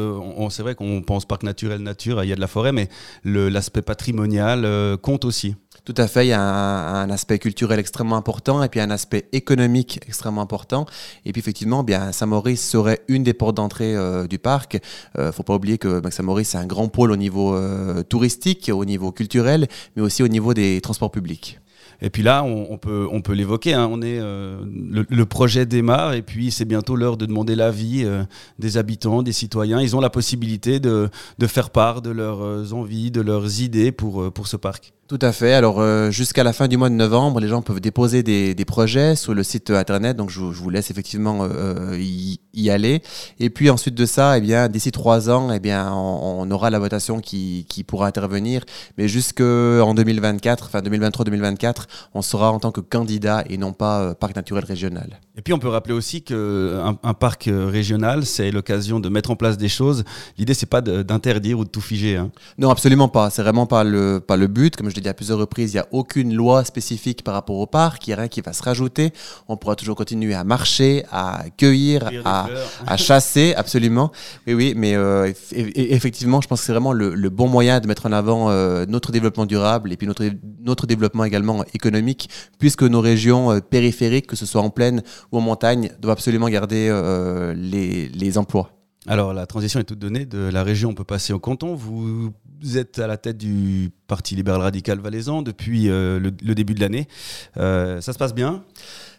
c'est 0.50 0.62
vrai 0.62 0.76
qu'on 0.76 1.02
pense 1.02 1.24
parc 1.24 1.42
naturel 1.42 1.80
nature, 1.80 2.22
il 2.22 2.28
y 2.28 2.32
a 2.32 2.36
de 2.36 2.40
la 2.40 2.46
forêt, 2.46 2.70
mais 2.70 2.88
l'aspect 3.24 3.82
patrimonial 3.82 4.64
euh, 4.64 4.96
compte 4.96 5.24
aussi. 5.24 5.56
Tout 5.84 5.94
à 5.96 6.06
fait, 6.06 6.26
il 6.26 6.28
y 6.28 6.32
a 6.32 6.40
un, 6.40 7.10
aspect 7.10 7.40
culturel 7.40 7.80
extrêmement 7.80 8.16
important 8.16 8.62
et 8.62 8.68
puis 8.68 8.78
un 8.78 8.90
aspect 8.90 9.28
économique 9.32 9.98
extrêmement 10.06 10.42
important. 10.42 10.86
Et 11.24 11.32
puis 11.32 11.40
effectivement, 11.40 11.84
Saint-Maurice 12.12 12.68
serait 12.68 13.00
une 13.08 13.24
des 13.24 13.34
portes 13.34 13.56
d'entrée 13.56 13.96
euh, 13.96 14.28
du 14.28 14.38
parc. 14.38 14.78
Euh, 15.18 15.26
ne 15.26 15.32
faut 15.32 15.42
pas 15.42 15.56
oublier 15.56 15.78
que 15.78 15.98
ben, 15.98 16.12
Saint-Maurice 16.12 16.50
c'est 16.50 16.58
un 16.58 16.66
grand 16.66 16.86
pôle 16.86 17.10
au 17.10 17.16
niveau 17.16 17.58
touristique, 18.04 18.70
au 18.72 18.84
niveau 18.84 19.10
culturel, 19.10 19.66
mais 19.96 20.02
aussi 20.02 20.22
au 20.22 20.28
niveau 20.28 20.54
des 20.54 20.80
transports 20.80 21.10
publics. 21.10 21.58
Et 22.02 22.10
puis 22.10 22.22
là, 22.22 22.44
on, 22.44 22.76
peut, 22.78 23.06
on 23.10 23.22
peut 23.22 23.32
l'évoquer. 23.32 23.74
Hein. 23.74 23.88
on 23.90 24.02
est 24.02 24.18
euh, 24.20 24.58
le, 24.64 25.26
projet 25.26 25.66
démarre 25.66 26.12
et 26.12 26.22
puis 26.22 26.50
c'est 26.50 26.64
bientôt 26.64 26.96
l'heure 26.96 27.16
de 27.16 27.26
demander 27.26 27.54
l'avis 27.54 28.04
euh, 28.04 28.24
des 28.58 28.76
habitants, 28.76 29.22
des 29.22 29.32
citoyens. 29.32 29.80
Ils 29.80 29.96
ont 29.96 30.00
la 30.00 30.10
possibilité 30.10 30.78
de, 30.78 31.08
de 31.38 31.46
faire 31.46 31.70
part 31.70 32.02
de 32.02 32.10
leurs 32.10 32.42
euh, 32.42 32.72
envies, 32.72 33.10
de 33.10 33.20
leurs 33.20 33.60
idées 33.60 33.92
pour, 33.92 34.32
pour 34.32 34.46
ce 34.46 34.56
parc. 34.56 34.92
Tout 35.08 35.20
à 35.22 35.30
fait. 35.30 35.52
Alors, 35.52 35.78
euh, 35.78 36.10
jusqu'à 36.10 36.42
la 36.42 36.52
fin 36.52 36.66
du 36.66 36.76
mois 36.76 36.88
de 36.88 36.94
novembre, 36.94 37.38
les 37.38 37.46
gens 37.46 37.62
peuvent 37.62 37.80
déposer 37.80 38.24
des, 38.24 38.56
des 38.56 38.64
projets 38.64 39.14
sur 39.14 39.34
le 39.34 39.44
site 39.44 39.70
internet. 39.70 40.16
Donc, 40.16 40.30
je, 40.30 40.40
je 40.40 40.60
vous 40.60 40.68
laisse 40.68 40.90
effectivement 40.90 41.44
euh, 41.44 41.92
euh, 41.92 41.96
y, 41.96 42.40
y, 42.54 42.70
aller. 42.70 43.02
Et 43.38 43.48
puis, 43.48 43.70
ensuite 43.70 43.94
de 43.94 44.04
ça, 44.04 44.36
eh 44.36 44.40
bien, 44.40 44.66
d'ici 44.68 44.90
trois 44.90 45.30
ans, 45.30 45.52
eh 45.52 45.60
bien, 45.60 45.92
on, 45.92 46.40
on, 46.40 46.50
aura 46.50 46.70
la 46.70 46.80
votation 46.80 47.20
qui, 47.20 47.66
qui 47.68 47.84
pourra 47.84 48.08
intervenir. 48.08 48.64
Mais 48.98 49.06
jusqu'en 49.06 49.94
2024, 49.94 50.64
enfin 50.64 50.80
2023-2024, 50.80 51.84
on 52.14 52.22
sera 52.22 52.50
en 52.50 52.58
tant 52.58 52.72
que 52.72 52.80
candidat 52.80 53.44
et 53.48 53.58
non 53.58 53.72
pas 53.72 54.12
parc 54.16 54.34
naturel 54.34 54.64
régional. 54.64 55.20
Et 55.36 55.42
puis, 55.42 55.52
on 55.52 55.60
peut 55.60 55.68
rappeler 55.68 55.94
aussi 55.94 56.22
qu'un 56.22 56.98
un 57.00 57.14
parc 57.14 57.48
régional, 57.48 58.26
c'est 58.26 58.50
l'occasion 58.50 58.98
de 58.98 59.08
mettre 59.08 59.30
en 59.30 59.36
place 59.36 59.56
des 59.56 59.68
choses. 59.68 60.02
L'idée, 60.36 60.54
c'est 60.54 60.66
pas 60.66 60.80
d'interdire 60.80 61.60
ou 61.60 61.64
de 61.64 61.70
tout 61.70 61.80
figer. 61.80 62.16
Hein. 62.16 62.32
Non, 62.58 62.70
absolument 62.70 63.08
pas. 63.08 63.30
C'est 63.30 63.42
vraiment 63.42 63.66
pas 63.66 63.84
le, 63.84 64.18
pas 64.18 64.36
le 64.36 64.48
but. 64.48 64.74
Comme 64.74 64.90
je 64.90 64.95
je 64.96 65.00
l'ai 65.00 65.02
dit 65.02 65.08
à 65.10 65.14
plusieurs 65.14 65.38
reprises, 65.38 65.74
il 65.74 65.76
n'y 65.76 65.80
a 65.80 65.86
aucune 65.90 66.34
loi 66.34 66.64
spécifique 66.64 67.22
par 67.22 67.34
rapport 67.34 67.56
au 67.56 67.66
parc, 67.66 68.06
il 68.06 68.10
n'y 68.10 68.14
a 68.14 68.16
rien 68.16 68.28
qui 68.28 68.40
va 68.40 68.54
se 68.54 68.62
rajouter. 68.62 69.12
On 69.46 69.58
pourra 69.58 69.76
toujours 69.76 69.94
continuer 69.94 70.34
à 70.34 70.42
marcher, 70.42 71.04
à 71.12 71.44
cueillir, 71.58 72.10
à, 72.24 72.48
à, 72.86 72.96
chasser, 72.96 73.52
absolument. 73.54 74.10
Oui, 74.46 74.54
oui, 74.54 74.74
mais 74.74 74.94
euh, 74.94 75.30
effectivement, 75.52 76.40
je 76.40 76.48
pense 76.48 76.60
que 76.60 76.66
c'est 76.66 76.72
vraiment 76.72 76.94
le, 76.94 77.14
le, 77.14 77.28
bon 77.28 77.46
moyen 77.46 77.80
de 77.80 77.86
mettre 77.86 78.06
en 78.06 78.12
avant 78.12 78.48
euh, 78.48 78.86
notre 78.88 79.12
développement 79.12 79.44
durable 79.44 79.92
et 79.92 79.98
puis 79.98 80.06
notre, 80.06 80.24
notre 80.60 80.86
développement 80.86 81.24
également 81.24 81.62
économique, 81.74 82.30
puisque 82.58 82.82
nos 82.82 83.02
régions 83.02 83.52
euh, 83.52 83.60
périphériques, 83.60 84.26
que 84.26 84.36
ce 84.36 84.46
soit 84.46 84.62
en 84.62 84.70
plaine 84.70 85.02
ou 85.30 85.36
en 85.36 85.42
montagne, 85.42 85.90
doivent 86.00 86.16
absolument 86.16 86.48
garder 86.48 86.88
euh, 86.90 87.52
les, 87.54 88.08
les 88.08 88.38
emplois. 88.38 88.70
Alors, 89.08 89.32
la 89.32 89.46
transition 89.46 89.78
est 89.78 89.84
toute 89.84 90.00
donnée. 90.00 90.26
De 90.26 90.38
la 90.38 90.64
région, 90.64 90.90
on 90.90 90.94
peut 90.94 91.04
passer 91.04 91.32
au 91.32 91.38
canton. 91.38 91.74
Vous 91.74 92.32
êtes 92.74 92.98
à 92.98 93.06
la 93.06 93.16
tête 93.16 93.38
du 93.38 93.90
Parti 94.06 94.36
libéral 94.36 94.60
radical 94.60 95.00
valaisan 95.00 95.42
depuis 95.42 95.88
euh, 95.88 96.20
le, 96.20 96.54
début 96.54 96.74
de 96.74 96.80
l'année. 96.80 97.08
Euh, 97.56 98.00
ça 98.00 98.12
se 98.12 98.18
passe 98.18 98.34
bien? 98.34 98.62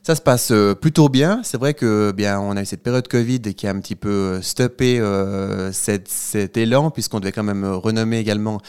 Ça 0.01 0.15
se 0.15 0.21
passe 0.21 0.51
euh, 0.51 0.75
plutôt 0.75 1.09
bien. 1.09 1.41
C'est 1.43 1.57
vrai 1.57 1.73
que 1.73 2.13
bien 2.13 2.39
on 2.39 2.55
a 2.55 2.61
eu 2.61 2.65
cette 2.65 2.83
période 2.83 3.05
Covid 3.05 3.41
qui 3.41 3.67
a 3.67 3.71
un 3.71 3.79
petit 3.81 3.97
peu 3.97 4.39
stoppé 4.41 5.01
cet 5.73 6.55
élan 6.55 6.89
puisqu'on 6.89 7.19
devait 7.19 7.33
quand 7.33 7.43
même 7.43 7.65
renommer 7.65 8.17
également 8.17 8.61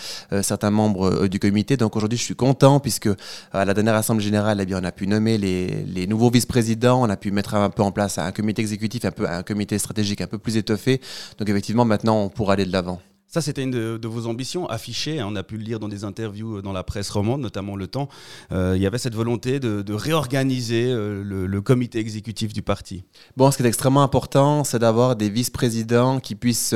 certains 0.42 0.70
membres 0.70 1.28
du 1.28 1.38
comité. 1.38 1.76
Donc 1.76 1.94
aujourd'hui, 1.94 2.18
je 2.18 2.24
suis 2.24 2.34
content 2.34 2.80
puisque 2.80 3.10
à 3.52 3.64
la 3.64 3.74
dernière 3.74 3.94
assemblée 3.94 4.24
générale, 4.24 4.58
eh 4.60 4.66
bien 4.66 4.80
on 4.80 4.84
a 4.84 4.92
pu 4.92 5.06
nommer 5.06 5.38
les, 5.38 5.84
les 5.84 6.08
nouveaux 6.08 6.30
vice-présidents, 6.30 7.00
on 7.00 7.10
a 7.10 7.16
pu 7.16 7.30
mettre 7.30 7.54
un 7.54 7.70
peu 7.70 7.82
en 7.82 7.92
place 7.92 8.18
un 8.18 8.32
comité 8.32 8.60
exécutif, 8.60 9.04
un 9.04 9.12
peu 9.12 9.28
un 9.28 9.44
comité 9.44 9.78
stratégique 9.78 10.20
un 10.20 10.26
peu 10.26 10.38
plus 10.38 10.56
étoffé. 10.56 11.00
Donc 11.38 11.48
effectivement, 11.48 11.84
maintenant, 11.84 12.22
on 12.22 12.28
pourra 12.28 12.54
aller 12.54 12.64
de 12.64 12.72
l'avant. 12.72 13.00
Ça, 13.30 13.42
c'était 13.42 13.62
une 13.62 13.70
de, 13.70 14.08
vos 14.08 14.26
ambitions 14.26 14.66
affichées. 14.70 15.20
Hein. 15.20 15.26
on 15.28 15.36
a 15.36 15.42
pu 15.42 15.58
le 15.58 15.62
lire 15.62 15.78
dans 15.78 15.88
des 15.88 16.04
interviews 16.04 16.56
euh, 16.56 16.62
dans 16.62 16.72
la 16.72 16.82
presse 16.82 17.10
romande, 17.10 17.42
notamment 17.42 17.76
Le 17.76 17.86
Temps. 17.86 18.08
Euh, 18.52 18.72
il 18.74 18.80
y 18.80 18.86
avait 18.86 18.96
cette 18.96 19.14
volonté 19.14 19.60
de, 19.60 19.92
réorganiser 19.92 20.86
euh, 20.88 21.22
le, 21.22 21.60
comité 21.60 21.98
exécutif 21.98 22.54
du 22.54 22.62
parti. 22.62 23.04
Bon, 23.36 23.50
ce 23.50 23.58
qui 23.58 23.64
est 23.64 23.66
extrêmement 23.66 24.02
important, 24.02 24.64
c'est 24.64 24.78
d'avoir 24.78 25.14
des 25.14 25.28
vice-présidents 25.28 26.20
qui 26.20 26.36
puissent, 26.36 26.74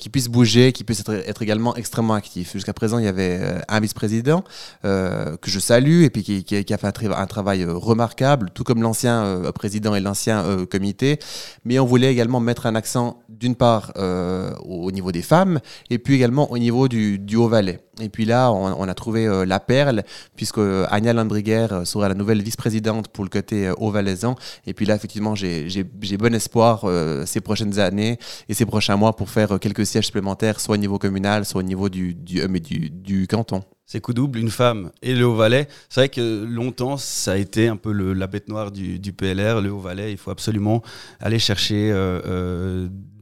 qui 0.00 0.08
puissent 0.08 0.28
bouger, 0.28 0.72
qui 0.72 0.84
puissent 0.84 1.04
être, 1.06 1.42
également 1.42 1.76
extrêmement 1.76 2.14
actifs. 2.14 2.54
Jusqu'à 2.54 2.72
présent, 2.72 2.98
il 2.98 3.04
y 3.04 3.08
avait 3.08 3.60
un 3.68 3.80
vice-président 3.80 4.42
que 4.82 5.36
je 5.44 5.58
salue 5.58 6.04
et 6.04 6.10
puis 6.10 6.22
qui, 6.22 6.72
a 6.72 6.78
fait 6.78 6.86
un, 6.86 7.26
travail 7.26 7.64
remarquable, 7.66 8.50
tout 8.54 8.64
comme 8.64 8.80
l'ancien 8.80 9.42
président 9.54 9.94
et 9.94 10.00
l'ancien 10.00 10.64
comité. 10.70 11.18
Mais 11.66 11.78
on 11.78 11.84
voulait 11.84 12.10
également 12.10 12.40
mettre 12.40 12.64
un 12.66 12.76
accent, 12.76 13.22
d'une 13.28 13.56
part, 13.56 13.92
au 13.96 14.90
niveau 14.92 15.12
des 15.12 15.22
femmes 15.22 15.60
et 15.90 15.98
puis 15.98 16.14
également 16.14 16.50
au 16.50 16.58
niveau 16.58 16.88
du, 16.88 17.36
Haut-Valais. 17.36 17.80
Et 18.00 18.08
puis 18.08 18.24
là, 18.24 18.52
on, 18.52 18.88
a 18.88 18.94
trouvé 18.94 19.26
euh, 19.26 19.44
la 19.44 19.60
perle, 19.60 20.02
puisque 20.34 20.58
euh, 20.58 20.86
Anya 20.90 21.12
Landriguer 21.12 21.68
euh, 21.70 21.84
sera 21.84 22.08
la 22.08 22.14
nouvelle 22.14 22.42
vice-présidente 22.42 23.08
pour 23.08 23.22
le 23.22 23.30
côté 23.30 23.70
Haut-Valaisan. 23.70 24.34
Et 24.66 24.74
puis 24.74 24.84
là, 24.84 24.96
effectivement, 24.96 25.34
j'ai 25.34 25.84
bon 26.18 26.34
espoir 26.34 26.84
ces 27.26 27.40
prochaines 27.40 27.78
années 27.78 28.18
et 28.48 28.54
ces 28.54 28.66
prochains 28.66 28.96
mois 28.96 29.14
pour 29.14 29.30
faire 29.30 29.58
quelques 29.60 29.86
sièges 29.86 30.06
supplémentaires, 30.06 30.60
soit 30.60 30.74
au 30.74 30.78
niveau 30.78 30.98
communal, 30.98 31.44
soit 31.44 31.60
au 31.60 31.64
niveau 31.64 31.88
du, 31.88 32.14
du, 32.14 32.46
du, 32.48 32.90
du 32.90 33.26
canton. 33.26 33.62
C'est 33.86 34.00
coup 34.00 34.14
double, 34.14 34.38
une 34.38 34.50
femme 34.50 34.90
et 35.02 35.14
le 35.14 35.26
Haut-Valais. 35.26 35.68
C'est 35.90 36.00
vrai 36.00 36.08
que 36.08 36.44
longtemps, 36.44 36.96
ça 36.96 37.32
a 37.32 37.36
été 37.36 37.68
un 37.68 37.76
peu 37.76 37.92
la 37.92 38.26
bête 38.26 38.48
noire 38.48 38.70
du, 38.72 39.12
PLR, 39.12 39.60
le 39.60 39.70
Haut-Valais. 39.70 40.10
Il 40.10 40.16
faut 40.16 40.30
absolument 40.30 40.82
aller 41.20 41.38
chercher 41.38 41.92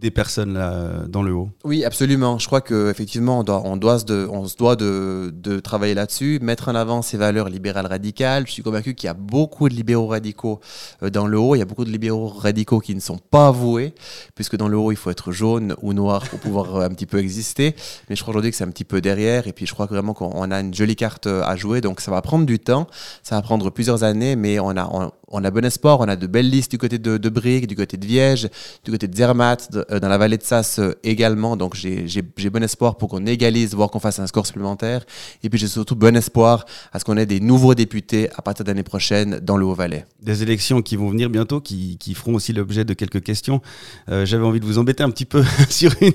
des 0.02 0.11
personnes 0.11 0.54
là, 0.54 1.04
dans 1.09 1.23
le 1.23 1.32
haut. 1.32 1.49
Oui, 1.64 1.85
absolument. 1.85 2.38
Je 2.38 2.47
crois 2.47 2.61
qu'effectivement, 2.61 3.38
on, 3.38 3.49
on, 3.49 3.76
doit 3.76 4.00
se 4.00 4.56
doit 4.56 4.75
de, 4.76 5.61
travailler 5.61 5.94
là-dessus, 5.94 6.40
mettre 6.42 6.68
en 6.68 6.75
avant 6.75 7.02
ces 7.02 7.16
valeurs 7.16 7.49
libérales 7.49 7.87
radicales. 7.87 8.47
Je 8.49 8.52
suis 8.52 8.64
convaincu 8.64 8.94
qu'il 8.94 9.06
y 9.06 9.11
a 9.11 9.14
beaucoup 9.14 9.68
de 9.68 9.75
libéraux 9.75 10.09
radicaux 10.09 10.61
euh, 11.04 11.11
dans 11.11 11.28
le 11.28 11.38
haut. 11.38 11.54
Il 11.54 11.61
y 11.61 11.62
a 11.62 11.64
beaucoup 11.64 11.85
de 11.85 11.90
libéraux 11.90 12.26
radicaux 12.26 12.80
qui 12.80 12.97
ne 12.97 13.00
sont 13.00 13.18
pas 13.18 13.47
avoués, 13.47 13.94
puisque 14.35 14.56
dans 14.56 14.66
le 14.66 14.76
haut, 14.76 14.90
il 14.90 14.97
faut 14.97 15.11
être 15.11 15.30
jaune 15.30 15.76
ou 15.82 15.92
noir 15.92 16.28
pour 16.28 16.40
pouvoir 16.40 16.76
euh, 16.76 16.87
un 16.87 16.90
petit 16.90 17.06
peu 17.06 17.18
exister. 17.18 17.76
Mais 18.11 18.16
je 18.16 18.23
crois 18.23 18.32
aujourd'hui 18.32 18.50
que 18.50 18.56
c'est 18.56 18.64
un 18.64 18.71
petit 18.71 18.85
peu 18.85 19.00
derrière. 19.00 19.47
Et 19.47 19.52
puis, 19.52 19.66
je 19.66 19.73
crois 19.73 19.87
vraiment 19.87 20.14
qu'on 20.14 20.50
a 20.50 20.61
une 20.61 20.75
jolie 20.75 20.97
carte 20.97 21.28
euh, 21.28 21.44
à 21.44 21.54
jouer. 21.54 21.80
Donc, 21.80 22.00
ça 22.00 22.11
va 22.11 22.21
prendre 22.23 22.44
du 22.44 22.59
temps. 22.59 22.88
Ça 23.23 23.37
va 23.37 23.42
prendre 23.42 23.71
plusieurs 23.71 24.02
années, 24.02 24.35
mais 24.35 24.59
on 24.59 24.71
a, 24.71 25.12
on, 25.28 25.44
a 25.44 25.50
bon 25.52 25.64
espoir. 25.64 26.00
On 26.00 26.09
a 26.09 26.16
de 26.16 26.26
belles 26.26 26.50
listes 26.50 26.73
du 26.73 26.78
côté 26.78 26.99
de, 26.99 27.18
de 27.18 27.28
Brigue, 27.28 27.68
du 27.68 27.76
côté 27.76 27.97
de 27.97 28.04
Viège, 28.04 28.49
du 28.85 28.90
côté 28.90 29.06
de 29.06 29.14
Zermatt, 29.14 29.71
dans 30.01 30.09
la 30.09 30.19
vallée 30.19 30.39
de 30.39 30.43
Sasse 30.43 30.79
euh, 30.79 30.99
également. 31.05 31.57
Donc 31.57 31.75
j'ai 31.75 32.51
bon 32.51 32.63
espoir 32.63 32.97
pour 32.97 33.09
qu'on 33.09 33.27
égalise, 33.27 33.75
voire 33.75 33.91
qu'on 33.91 34.01
fasse 34.01 34.19
un 34.19 34.27
score 34.27 34.47
supplémentaire. 34.47 35.05
Et 35.43 35.51
puis 35.51 35.59
j'ai 35.59 35.69
surtout 35.69 35.97
bon 35.97 36.17
espoir 36.17 36.65
à 36.93 36.99
ce 36.99 37.05
qu'on 37.05 37.17
ait 37.17 37.27
des 37.27 37.41
nouveaux 37.41 37.75
députés 37.75 38.29
à 38.37 38.43
partir 38.43 38.65
de 38.65 38.71
l'année 38.71 38.83
prochaine 38.83 39.39
dans 39.41 39.57
le 39.57 39.65
Haut-Valais. 39.65 40.05
Des 40.21 40.43
élections 40.43 40.83
qui 40.83 40.97
vont 40.97 41.09
venir 41.09 41.31
bientôt, 41.31 41.61
qui, 41.61 41.99
qui 41.99 42.15
feront 42.15 42.35
aussi 42.35 42.53
l'objet 42.53 42.85
de 42.85 42.95
quelques 42.95 43.23
questions. 43.23 43.61
Euh, 44.09 44.27
j'avais 44.27 44.45
envie 44.45 44.61
de 44.61 44.67
vous 44.67 44.79
embêter 44.79 45.03
un 45.03 45.11
petit 45.11 45.25
peu 45.25 45.45
sur 45.69 45.93
une... 46.01 46.13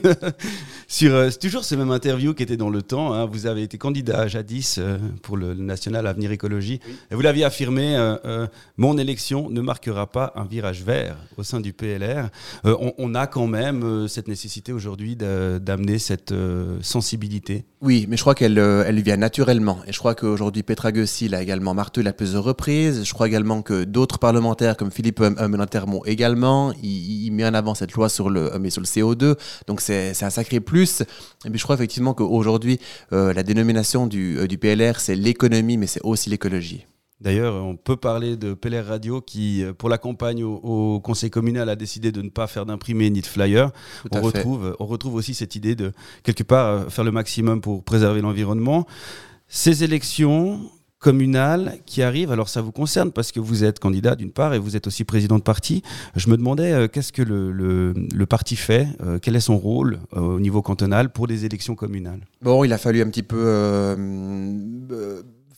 sur, 0.87 1.31
c'est 1.31 1.39
toujours 1.39 1.63
ce 1.63 1.75
même 1.75 1.91
interview 1.91 2.33
qui 2.33 2.43
était 2.43 2.57
dans 2.57 2.69
le 2.69 2.81
temps. 2.81 3.13
Hein. 3.13 3.25
Vous 3.25 3.45
avez 3.45 3.63
été 3.63 3.77
candidat 3.77 4.27
jadis 4.27 4.79
pour 5.21 5.37
le 5.37 5.53
National 5.53 6.07
Avenir 6.07 6.31
Écologie. 6.31 6.79
Et 7.11 7.15
vous 7.15 7.21
l'aviez 7.21 7.43
affirmé, 7.43 7.97
mon 8.77 8.97
élection 8.97 9.49
ne 9.49 9.61
marquera 9.61 10.07
pas 10.07 10.33
un 10.35 10.45
virage 10.45 10.83
vert 10.83 11.17
au 11.37 11.43
sein 11.43 11.59
du 11.59 11.73
PLR. 11.73 12.29
On, 12.63 12.93
on, 12.97 13.15
a 13.15 13.27
quand 13.27 13.47
même 13.47 13.83
euh, 13.83 14.07
cette 14.07 14.27
nécessité 14.27 14.73
aujourd'hui 14.73 15.15
d'amener 15.15 15.99
cette 15.99 16.31
euh, 16.31 16.77
sensibilité 16.81 17.65
Oui, 17.81 18.05
mais 18.09 18.17
je 18.17 18.21
crois 18.21 18.35
qu'elle 18.35 18.59
euh, 18.59 18.83
elle 18.85 19.01
vient 19.01 19.17
naturellement. 19.17 19.79
Et 19.87 19.93
je 19.93 19.99
crois 19.99 20.15
qu'aujourd'hui, 20.15 20.63
Petra 20.63 20.91
Gussi 20.91 21.27
l'a 21.27 21.41
également 21.41 21.73
martelé 21.73 22.09
à 22.09 22.13
plusieurs 22.13 22.43
reprises. 22.43 23.03
Je 23.03 23.13
crois 23.13 23.27
également 23.27 23.61
que 23.61 23.83
d'autres 23.83 24.19
parlementaires, 24.19 24.77
comme 24.77 24.91
Philippe 24.91 25.19
Melantermo 25.19 26.03
également, 26.05 26.73
il, 26.83 27.31
met 27.31 27.45
en 27.45 27.53
avant 27.53 27.75
cette 27.75 27.93
loi 27.93 28.09
sur 28.09 28.29
le, 28.29 28.51
mais 28.59 28.69
sur 28.69 28.81
le 28.81 28.87
CO2. 28.87 29.35
Donc 29.67 29.81
c'est 29.81 30.13
un 30.21 30.29
sacré 30.29 30.59
plus. 30.59 30.76
Et 30.83 31.49
puis 31.49 31.57
je 31.57 31.63
crois 31.63 31.75
effectivement 31.75 32.13
qu'aujourd'hui, 32.13 32.79
la 33.11 33.43
dénomination 33.43 34.07
du, 34.07 34.47
du 34.47 34.57
PLR, 34.57 34.99
c'est 34.99 35.15
l'économie, 35.15 35.77
mais 35.77 35.87
c'est 35.87 36.01
aussi 36.03 36.29
l'écologie. 36.29 36.85
D'ailleurs, 37.19 37.55
on 37.55 37.75
peut 37.75 37.95
parler 37.95 38.37
de 38.37 38.53
Peller 38.53 38.81
Radio 38.81 39.21
qui, 39.21 39.63
euh, 39.63 39.73
pour 39.73 39.89
la 39.89 39.97
campagne 39.97 40.43
au, 40.43 40.99
conseil 40.99 41.31
communal, 41.31 41.67
a 41.67 41.75
décidé 41.75 42.11
de 42.11 42.21
ne 42.21 42.29
pas 42.29 42.45
faire 42.45 42.67
d'imprimé 42.67 43.09
ni 43.09 43.21
de 43.21 43.25
flyer. 43.25 43.71
On 44.11 44.21
retrouve, 44.21 44.75
on 44.79 44.85
retrouve 44.85 45.15
aussi 45.15 45.33
cette 45.33 45.55
idée 45.55 45.75
de, 45.75 45.93
quelque 46.21 46.43
part, 46.43 46.67
euh, 46.67 46.89
faire 46.89 47.03
le 47.03 47.11
maximum 47.11 47.59
pour 47.59 47.83
préserver 47.83 48.21
l'environnement. 48.21 48.85
Ces 49.47 49.83
élections 49.83 50.69
communales 50.99 51.77
qui 51.85 52.01
arrivent, 52.01 52.31
alors 52.31 52.49
ça 52.49 52.61
vous 52.61 52.71
concerne 52.71 53.11
parce 53.11 53.31
que 53.31 53.39
vous 53.39 53.63
êtes 53.63 53.79
candidat 53.79 54.15
d'une 54.15 54.31
part 54.31 54.53
et 54.53 54.59
vous 54.59 54.75
êtes 54.75 54.87
aussi 54.87 55.03
président 55.03 55.37
de 55.37 55.43
parti. 55.43 55.83
Je 56.15 56.29
me 56.29 56.37
demandais 56.37 56.71
euh, 56.71 56.87
qu'est-ce 56.87 57.13
que 57.13 57.21
le, 57.21 57.51
le, 57.51 58.25
parti 58.25 58.55
fait, 58.55 58.87
quel 59.21 59.35
est 59.35 59.41
son 59.41 59.57
rôle 59.57 59.99
au 60.11 60.39
niveau 60.39 60.61
cantonal 60.61 61.09
pour 61.11 61.27
les 61.27 61.45
élections 61.45 61.75
communales? 61.75 62.21
Bon, 62.41 62.63
il 62.63 62.73
a 62.73 62.77
fallu 62.77 63.01
un 63.01 63.09
petit 63.09 63.23
peu 63.23 63.95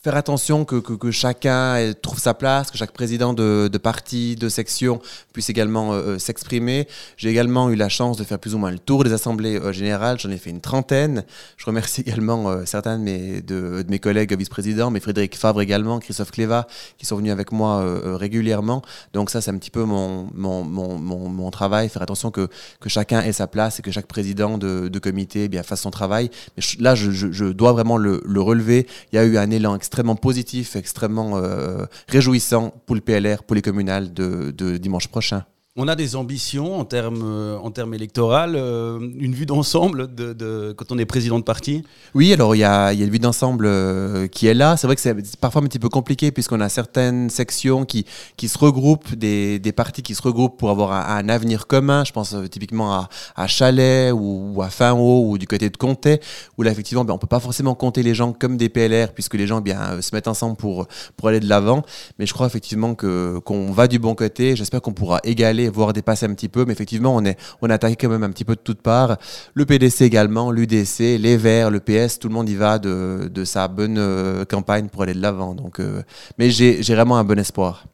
faire 0.02 0.16
attention 0.16 0.64
que, 0.64 0.78
que, 0.78 1.12
chacun 1.12 1.92
trouve 2.02 2.20
sa 2.20 2.34
place, 2.34 2.72
que 2.72 2.78
chaque 2.78 2.94
président 2.94 3.34
de, 3.34 3.70
de 3.72 3.78
parti, 3.78 4.38
de 4.38 4.48
section 4.48 5.02
puisse 5.34 5.50
également 5.50 5.92
euh, 5.92 6.02
euh, 6.02 6.20
s'exprimer. 6.20 6.88
J'ai 7.18 7.30
également 7.30 7.70
eu 7.70 7.76
la 7.76 7.90
chance 7.90 8.16
de 8.16 8.24
faire 8.24 8.40
plus 8.40 8.56
ou 8.56 8.58
moins 8.60 8.72
le 8.72 8.80
tour 8.80 9.04
des 9.04 9.12
assemblées 9.12 9.60
euh, 9.60 9.74
générales. 9.74 10.18
J'en 10.18 10.30
ai 10.30 10.38
fait 10.38 10.52
une 10.52 10.62
trentaine. 10.62 11.26
Je 11.58 11.66
remercie 11.66 12.02
également 12.08 12.66
certains 12.66 12.98
de 12.98 13.04
mes, 13.04 13.42
de, 13.42 13.84
mes 13.90 14.00
collègues 14.00 14.34
vice-présidents, 14.38 14.90
mais 14.90 15.02
Frédéric 15.02 15.36
Favre 15.36 15.62
également, 15.62 16.00
Christophe 16.00 16.32
Cléva, 16.32 16.68
qui 16.98 17.06
sont 17.06 17.18
venus 17.18 17.34
avec 17.34 17.52
moi 17.52 17.84
régulièrement. 18.18 18.82
Donc 19.14 19.30
ça, 19.30 19.42
c'est 19.42 19.52
un 19.52 19.58
petit 19.58 19.72
peu 19.72 19.84
mon, 19.84 20.30
mon, 20.34 20.64
mon, 20.64 21.52
travail, 21.52 21.90
faire 21.90 22.02
attention 22.02 22.32
que, 22.32 22.48
que 22.80 22.90
chacun 22.90 23.22
ait 23.22 23.34
sa 23.34 23.48
place 23.48 23.80
et 23.80 23.82
que 23.82 23.92
chaque 23.92 24.06
président 24.06 24.58
de, 24.58 24.88
de 24.88 25.00
comité 25.00 25.46
eh 25.46 25.48
bien, 25.48 25.64
fasse 25.64 25.82
son 25.82 25.92
travail. 25.92 26.30
Mais 26.56 26.64
là, 26.80 26.96
je, 26.96 27.12
je, 27.12 27.46
dois 27.46 27.74
vraiment 27.74 27.98
le, 27.98 28.22
le, 28.26 28.42
relever. 28.42 28.88
Il 29.12 29.16
y 29.16 29.20
a 29.20 29.26
eu 29.26 29.38
un 29.38 29.50
élan 29.50 29.74
positif, 30.16 30.76
extrêmement 30.76 31.38
euh, 31.38 31.86
réjouissant 32.08 32.74
pour 32.86 32.96
le 32.96 33.02
PLR, 33.02 33.44
pour 33.44 33.56
les 33.56 33.62
communales 33.62 34.14
de, 34.14 34.52
de 34.52 34.78
dimanche 34.78 35.08
prochain. 35.08 35.46
On 35.82 35.88
a 35.88 35.96
des 35.96 36.18
ambitions 36.18 36.78
en 36.78 36.84
termes 36.84 37.22
euh, 37.24 37.58
en 37.58 37.72
termes 37.72 37.96
euh, 37.96 39.00
une 39.18 39.34
vue 39.34 39.46
d'ensemble 39.46 40.14
de, 40.14 40.34
de, 40.34 40.74
quand 40.76 40.92
on 40.92 40.98
est 40.98 41.06
président 41.06 41.40
de 41.40 41.46
parti? 41.46 41.86
Oui, 42.14 42.34
alors 42.34 42.54
il 42.54 42.60
y 42.60 42.66
a, 42.66 42.92
y 42.92 43.02
a, 43.02 43.06
une 43.06 43.10
vue 43.10 43.18
d'ensemble 43.18 43.66
euh, 43.66 44.28
qui 44.28 44.48
est 44.48 44.54
là. 44.54 44.76
C'est 44.76 44.88
vrai 44.88 44.98
que 44.98 45.02
c'est 45.02 45.16
parfois 45.38 45.62
un 45.62 45.68
petit 45.68 45.80
peu 45.80 45.88
compliqué 45.88 46.34
puisqu'on 46.34 46.60
a 46.60 46.68
certaines 46.68 47.30
sections 47.30 47.86
qui, 47.86 48.06
qui 48.36 48.50
se 48.50 48.58
regroupent, 48.58 49.16
des, 49.16 49.58
des 49.60 49.72
partis 49.72 50.02
qui 50.02 50.16
se 50.16 50.22
regroupent 50.22 50.58
pour 50.58 50.70
avoir 50.70 50.92
un, 50.92 51.30
avenir 51.30 51.66
commun. 51.66 52.04
Je 52.04 52.12
pense 52.12 52.36
typiquement 52.52 52.92
à, 52.92 53.10
à 53.38 53.48
Chalet 53.48 54.12
ou, 54.14 54.62
à 54.62 54.70
Fin-Haut 54.70 55.30
ou 55.30 55.38
du 55.38 55.48
côté 55.48 55.70
de 55.70 55.78
Comté, 55.78 56.20
où 56.58 56.64
là 56.64 56.72
effectivement 56.72 57.06
ben, 57.06 57.14
on 57.14 57.18
peut 57.18 57.26
pas 57.26 57.40
forcément 57.40 57.74
compter 57.74 58.04
les 58.04 58.16
gens 58.16 58.34
comme 58.34 58.58
des 58.58 58.68
PLR 58.68 59.14
puisque 59.14 59.36
les 59.36 59.48
gens 59.48 59.62
bien 59.62 60.02
se 60.02 60.14
mettent 60.14 60.28
ensemble 60.28 60.58
pour 60.58 60.88
pour 61.16 61.30
aller 61.30 61.40
de 61.40 61.48
l'avant. 61.48 61.84
Mais 62.18 62.26
je 62.26 62.34
crois 62.34 62.48
effectivement 62.48 62.96
qu'on 62.96 63.72
va 63.72 63.88
du 63.88 63.98
bon 63.98 64.14
côté. 64.14 64.58
J'espère 64.58 64.82
qu'on 64.82 64.92
pourra 64.92 65.22
égaler 65.24 65.69
voire 65.70 65.94
dépasser 65.94 66.26
un 66.26 66.34
petit 66.34 66.50
peu. 66.50 66.66
Mais 66.66 66.74
effectivement, 66.74 67.16
on 67.16 67.24
est, 67.26 67.38
on 67.62 67.70
attaqué 67.70 67.96
quand 67.96 68.10
même 68.10 68.24
un 68.24 68.32
petit 68.32 68.46
peu 68.46 68.56
de 68.56 68.62
toutes 68.62 68.82
parts. 68.82 69.18
Le 69.54 69.66
PDC 69.66 70.02
également, 70.02 70.52
l'UDC, 70.52 71.00
les 71.00 71.38
Verts, 71.38 71.72
le 71.72 71.80
PS, 71.80 72.20
tout 72.20 72.28
le 72.28 72.34
monde 72.34 72.50
y 72.50 72.56
va 72.56 72.80
de, 72.80 73.30
de 73.32 73.46
sa 73.46 73.68
bonne 73.68 73.98
euh, 73.98 74.46
campagne 74.46 74.90
pour 74.90 75.04
aller 75.04 75.14
de 75.14 75.22
l'avant. 75.22 75.56
Donc, 75.56 75.80
euh, 75.80 76.02
mais 76.38 76.50
j'ai 76.50 76.82
vraiment 76.82 77.18
un 77.18 77.24
bon 77.24 77.40
espoir. 77.40 77.86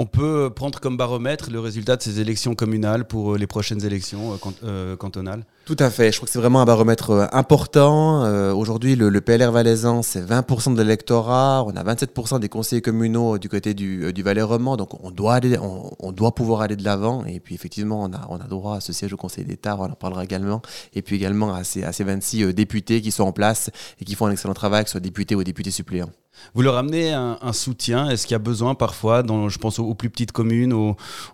On 0.00 0.06
peut 0.06 0.48
prendre 0.54 0.78
comme 0.78 0.96
baromètre 0.96 1.50
le 1.50 1.58
résultat 1.58 1.96
de 1.96 2.02
ces 2.02 2.20
élections 2.20 2.54
communales 2.54 3.04
pour 3.04 3.34
euh, 3.34 3.36
les 3.36 3.48
prochaines 3.48 3.84
élections 3.84 4.32
euh, 4.32 4.36
euh, 4.62 4.96
cantonales 4.96 5.44
Tout 5.64 5.74
à 5.80 5.90
fait. 5.90 6.12
Je 6.12 6.18
crois 6.18 6.26
que 6.26 6.30
c'est 6.30 6.38
vraiment 6.38 6.60
un 6.60 6.64
baromètre 6.64 7.28
important. 7.32 8.22
Aujourd'hui, 8.52 8.94
le, 8.94 9.20
PLR 9.20 9.50
valaisan, 9.50 10.02
c'est 10.02 10.22
20% 10.22 10.76
de 10.76 10.82
l'électorat. 10.82 11.64
On 11.66 11.74
a 11.74 11.82
27% 11.82 12.38
des 12.38 12.48
conseillers 12.48 12.80
communaux 12.80 13.38
du 13.38 13.48
côté 13.48 13.74
du, 13.74 14.12
du 14.12 14.22
Valais-Romand. 14.22 14.76
Donc, 14.76 15.02
on 15.02 15.10
doit, 15.10 15.34
aller, 15.34 15.58
on, 15.58 16.12
doit 16.12 16.32
pouvoir 16.32 16.60
aller 16.60 16.76
de 16.76 16.84
l'avant. 16.84 17.24
Et 17.24 17.40
puis, 17.40 17.56
effectivement, 17.56 18.00
on 18.00 18.12
a, 18.12 18.24
on 18.28 18.36
a 18.36 18.46
droit 18.46 18.76
à 18.76 18.80
ce 18.80 18.92
siège 18.92 19.12
au 19.12 19.16
Conseil 19.16 19.46
d'État. 19.46 19.76
On 19.80 19.86
en 19.86 19.88
parlera 19.88 20.22
également. 20.22 20.62
Et 20.94 21.02
puis 21.02 21.16
également 21.16 21.52
à 21.52 21.64
ces, 21.64 21.82
à 21.82 21.92
ces 21.92 22.04
26 22.04 22.54
députés 22.54 23.02
qui 23.02 23.10
sont 23.10 23.24
en 23.24 23.32
place 23.32 23.70
et 24.00 24.04
qui 24.04 24.14
font 24.14 24.26
un 24.26 24.30
excellent 24.30 24.54
travail, 24.54 24.84
que 24.84 24.90
ce 24.90 24.92
soit 24.92 25.00
députés 25.00 25.34
ou 25.34 25.42
députés 25.42 25.72
suppléants. 25.72 26.10
Vous 26.54 26.62
leur 26.62 26.76
amenez 26.76 27.12
un, 27.12 27.52
soutien 27.52 28.10
Est-ce 28.10 28.26
qu'il 28.26 28.34
y 28.34 28.36
a 28.36 28.40
besoin 28.40 28.74
parfois, 28.74 29.22
dans, 29.22 29.48
je 29.48 29.58
pense 29.58 29.78
aux, 29.88 29.94
plus 29.94 30.10
petites 30.10 30.32
communes, 30.32 30.72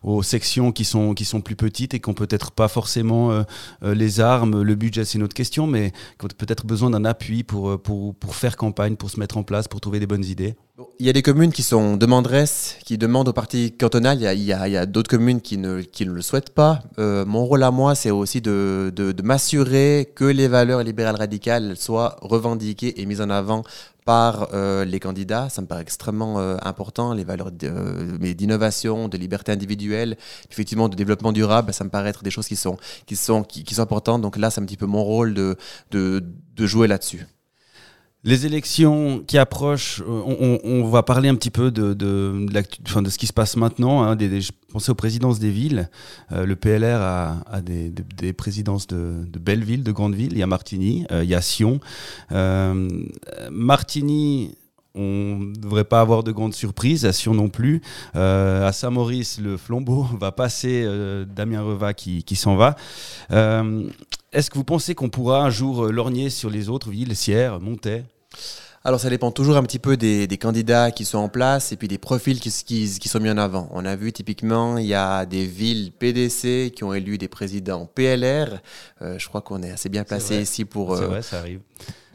aux, 0.02 0.23
sections 0.23 0.73
qui 0.73 0.84
sont, 0.84 1.14
qui 1.14 1.25
sont 1.25 1.40
plus 1.40 1.56
petites 1.56 1.94
et 1.94 2.00
qui 2.00 2.08
n'ont 2.08 2.14
peut-être 2.14 2.50
pas 2.52 2.68
forcément 2.68 3.30
euh, 3.30 3.42
euh, 3.82 3.94
les 3.94 4.20
armes, 4.20 4.62
le 4.62 4.75
budget 4.75 5.04
c'est 5.04 5.18
une 5.18 5.25
autre 5.25 5.34
question, 5.34 5.66
mais 5.66 5.92
qui 6.18 6.26
ont 6.26 6.28
peut-être 6.37 6.66
besoin 6.66 6.90
d'un 6.90 7.04
appui 7.04 7.42
pour, 7.42 7.70
euh, 7.70 7.78
pour, 7.78 8.14
pour, 8.14 8.34
faire 8.34 8.56
campagne, 8.56 8.96
pour 8.96 9.11
se 9.11 9.20
mettre 9.20 9.37
en 9.37 9.42
place, 9.42 9.68
pour 9.68 9.80
trouver 9.80 10.00
des 10.00 10.06
bonnes 10.06 10.25
idées 10.25 10.54
il 10.99 11.06
y 11.06 11.08
a 11.08 11.12
des 11.12 11.23
communes 11.23 11.52
qui 11.52 11.62
sont 11.62 11.96
demanderesses, 11.96 12.78
qui 12.84 12.99
demandent 12.99 13.28
au 13.28 13.32
parti 13.32 13.70
cantonal. 13.70 14.18
Il 14.20 14.42
y 14.42 14.52
a, 14.52 14.87
d'autres 14.87 15.08
communes 15.08 15.40
qui 15.40 15.56
ne, 15.56 15.82
qui 15.82 16.04
ne, 16.04 16.12
le 16.12 16.20
souhaitent 16.20 16.50
pas. 16.50 16.80
mon 16.99 17.46
rôle 17.46 17.62
à 17.62 17.70
moi, 17.70 17.94
c'est 17.94 18.11
aussi 18.11 18.40
de, 18.40 18.92
de 18.94 19.23
m'assurer 19.23 20.11
que 20.16 20.25
les 20.25 20.49
valeurs 20.49 20.82
libérales 20.82 21.14
radicales 21.14 21.76
soient 21.76 22.16
revendiquées 22.23 23.00
et 23.00 23.06
mises 23.06 23.20
en 23.20 23.30
avant 23.30 23.62
par 24.04 24.49
euh, 24.52 24.84
les 24.84 25.00
candidats. 25.00 25.49
Ça 25.49 25.62
me 25.62 25.66
paraît 25.66 25.82
extrêmement 25.82 26.38
euh, 26.38 26.56
important. 26.62 27.12
Les 27.12 27.25
valeurs 27.25 27.50
euh, 27.62 28.34
d'innovation, 28.34 29.08
de 29.08 29.16
liberté 29.16 29.52
individuelle, 29.52 30.16
effectivement 30.50 30.88
de 30.88 30.96
développement 30.96 31.32
durable, 31.32 31.73
ça 31.73 31.84
me 31.84 31.90
paraît 31.90 32.11
être 32.11 32.23
des 32.23 32.30
choses 32.30 32.49
qui 32.49 32.56
sont, 32.56 32.76
qui 33.06 33.16
sont, 33.16 33.42
qui, 33.42 33.75
sont 33.75 33.82
importantes. 33.82 34.23
Donc 34.23 34.37
là, 34.37 34.50
c'est 34.50 34.61
un 34.61 34.64
petit 34.64 34.76
peu 34.76 34.87
mon 34.87 35.04
rôle 35.04 35.34
de, 35.34 35.56
de, 35.90 36.23
de 36.54 36.66
jouer 36.66 36.87
là-dessus. 36.87 37.26
Les 38.26 38.47
élections 38.47 39.23
qui 39.26 39.37
approchent, 39.37 40.00
euh, 40.00 40.59
on, 40.64 40.88
va 40.88 41.02
parler 41.02 41.28
un 41.28 41.35
petit 41.35 41.50
peu 41.50 41.71
de, 41.71 41.93
de, 41.93 42.47
de, 42.49 43.11
ce 43.11 43.19
qui 43.19 43.26
se 43.26 43.35
passe 43.35 43.54
maintenant. 43.57 44.02
Hein, 44.02 44.16
je 44.19 44.50
pensais 44.73 44.90
aux 44.90 44.95
présidences 44.95 45.38
des 45.38 45.50
villes. 45.50 45.90
Euh, 46.33 46.47
le 46.47 46.57
PLR 46.57 47.02
a, 47.02 47.61
des, 47.61 47.93
présidences 48.33 48.87
de, 48.87 49.26
belles 49.38 49.62
villes, 49.62 49.83
de 49.83 49.93
grandes 49.93 50.14
villes. 50.14 50.33
Il 50.33 50.38
y 50.38 50.43
a 50.43 50.47
Martigny, 50.47 51.04
euh, 51.12 51.23
il 51.23 51.28
y 51.28 51.35
a 51.35 51.43
Sion. 51.43 51.81
Martigny, 53.50 54.54
on 54.95 55.40
ne 55.40 55.54
devrait 55.54 55.85
pas 55.85 56.00
avoir 56.00 56.23
de 56.23 56.33
grandes 56.33 56.54
surprises, 56.54 57.04
à 57.04 57.12
Sion 57.12 57.35
non 57.35 57.50
plus. 57.50 57.83
à 58.14 58.71
Saint-Maurice, 58.73 59.38
le 59.38 59.59
flambeau 59.59 60.07
va 60.19 60.33
passer 60.33 60.88
Damien 61.26 61.61
Reva 61.61 61.93
qui, 61.93 62.25
qui 62.25 62.37
s'en 62.37 62.57
va. 62.57 62.75
Est-ce 63.28 64.50
que 64.50 64.57
vous 64.57 64.64
pensez 64.64 64.95
qu'on 64.95 65.11
pourra 65.11 65.45
un 65.45 65.50
jour 65.50 65.93
lorgner 65.93 66.31
sur 66.31 66.49
les 66.49 66.71
autres 66.71 66.88
villes, 66.88 67.14
Sierre, 67.14 67.61
Montaix? 67.61 68.04
Alors 68.87 69.00
ça 69.00 69.09
dépend 69.09 69.31
toujours 69.31 69.57
un 69.57 69.62
petit 69.62 69.79
peu 69.79 69.97
des, 69.97 70.29
candidats 70.38 70.91
qui 70.91 71.07
sont 71.07 71.17
en 71.17 71.31
place 71.31 71.73
et 71.73 71.76
puis 71.76 71.88
des 71.88 71.97
profils 71.97 72.38
qui, 72.38 72.50
qui, 72.50 73.09
sont 73.09 73.21
mis 73.21 73.31
en 73.31 73.38
avant. 73.38 73.69
On 73.73 73.87
a 73.87 73.97
vu 73.97 74.12
typiquement, 74.12 74.76
il 74.76 74.85
y 74.85 74.95
a 74.95 75.25
des 75.25 75.47
villes 75.47 75.91
PDC 75.91 76.71
qui 76.71 76.85
ont 76.85 76.93
élu 76.93 77.17
des 77.17 77.29
présidents 77.29 77.87
PLR. 77.87 78.61
Euh, 79.01 79.18
je 79.18 79.27
crois 79.27 79.40
qu'on 79.40 79.62
est 79.62 79.70
assez 79.70 79.88
bien 79.88 80.05
placé 80.05 80.42
ici 80.42 80.66
pour... 80.66 80.99
C'est 80.99 81.05
euh, 81.05 81.07
vrai, 81.07 81.23
ça 81.23 81.38
arrive. 81.38 81.61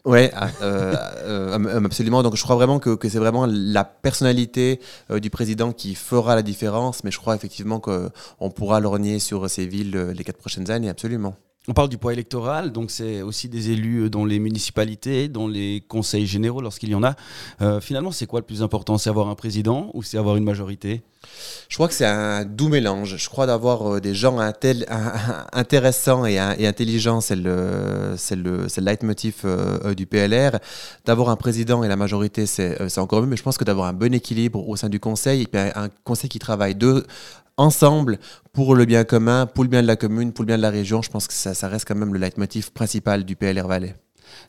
Ouais, 0.05 0.31
ah, 0.35 0.49
euh, 0.61 1.83
absolument. 1.83 2.21
Donc 2.21 2.35
je 2.35 2.43
crois 2.43 2.55
vraiment 2.55 2.77
que, 2.77 2.93
que 2.93 3.09
c'est 3.09 3.17
vraiment 3.17 3.47
la 3.49 3.83
personnalité 3.83 4.79
du 5.09 5.31
président 5.31 5.71
qui 5.71 5.95
fera 5.95 6.35
la 6.35 6.43
différence, 6.43 7.03
mais 7.03 7.09
je 7.09 7.17
crois 7.17 7.35
effectivement 7.35 7.79
qu'on 7.79 8.51
pourra 8.51 8.79
lorgner 8.79 9.17
sur 9.17 9.49
ces 9.49 9.65
villes 9.65 10.13
les 10.15 10.23
quatre 10.23 10.37
prochaines 10.37 10.69
années, 10.69 10.89
absolument. 10.89 11.35
On 11.69 11.73
parle 11.73 11.89
du 11.89 11.99
poids 11.99 12.13
électoral, 12.13 12.71
donc 12.71 12.89
c'est 12.89 13.21
aussi 13.21 13.47
des 13.47 13.69
élus 13.69 14.05
euh, 14.05 14.09
dans 14.09 14.25
les 14.25 14.39
municipalités, 14.39 15.27
dans 15.27 15.47
les 15.47 15.83
conseils 15.87 16.25
généraux 16.25 16.61
lorsqu'il 16.61 16.89
y 16.89 16.95
en 16.95 17.03
a. 17.03 17.13
Euh, 17.61 17.79
finalement, 17.79 18.11
c'est 18.11 18.25
quoi 18.25 18.39
le 18.39 18.45
plus 18.47 18.63
important? 18.63 18.97
C'est 18.97 19.11
avoir 19.11 19.29
un 19.29 19.35
président 19.35 19.91
ou 19.93 20.01
c'est 20.01 20.17
avoir 20.17 20.35
une 20.35 20.43
majorité? 20.43 21.03
Je 21.67 21.75
crois 21.75 21.87
que 21.87 21.93
c'est 21.93 22.07
un 22.07 22.43
doux 22.43 22.69
mélange. 22.69 23.17
Je 23.17 23.29
crois 23.29 23.45
d'avoir 23.45 23.97
euh, 23.97 23.99
des 23.99 24.15
gens 24.15 24.39
intéressants 24.39 26.25
et, 26.25 26.39
intelligents, 26.39 27.21
c'est 27.21 27.35
le, 27.35 28.15
le, 28.31 28.65
le 28.65 28.81
leitmotiv 28.81 29.45
du 29.95 30.07
PLR. 30.07 30.57
D'avoir 31.05 31.29
un 31.29 31.35
président 31.35 31.83
et 31.83 31.87
la 31.87 31.97
majorité, 31.97 32.47
c'est 32.47 32.97
encore 32.97 33.21
mieux, 33.21 33.27
mais 33.27 33.37
je 33.37 33.43
pense 33.43 33.59
que 33.59 33.63
d'avoir 33.63 33.85
un 33.85 33.93
bon 33.93 34.11
équilibre 34.11 34.67
au 34.67 34.75
sein 34.75 34.89
du 34.89 34.99
conseil, 34.99 35.45
et 35.53 35.57
un 35.75 35.89
conseil 36.03 36.31
qui 36.31 36.39
travaille 36.39 36.73
deux 36.73 37.05
ensemble 37.59 38.17
pour 38.53 38.73
le 38.73 38.85
bien 38.85 39.03
commun, 39.03 39.45
pour 39.45 39.63
le 39.63 39.69
bien 39.69 39.81
de 39.81 39.87
la 39.87 39.95
commune, 39.95 40.33
pour 40.33 40.43
le 40.43 40.47
bien 40.47 40.57
de 40.57 40.61
la 40.61 40.69
région. 40.69 41.01
Je 41.01 41.09
pense 41.09 41.27
que 41.27 41.33
ça, 41.33 41.67
reste 41.67 41.87
quand 41.87 41.95
même 41.95 42.13
le 42.13 42.19
leitmotiv 42.19 42.71
principal 42.71 43.23
du 43.23 43.35
PLR 43.35 43.67
Valais 43.67 43.95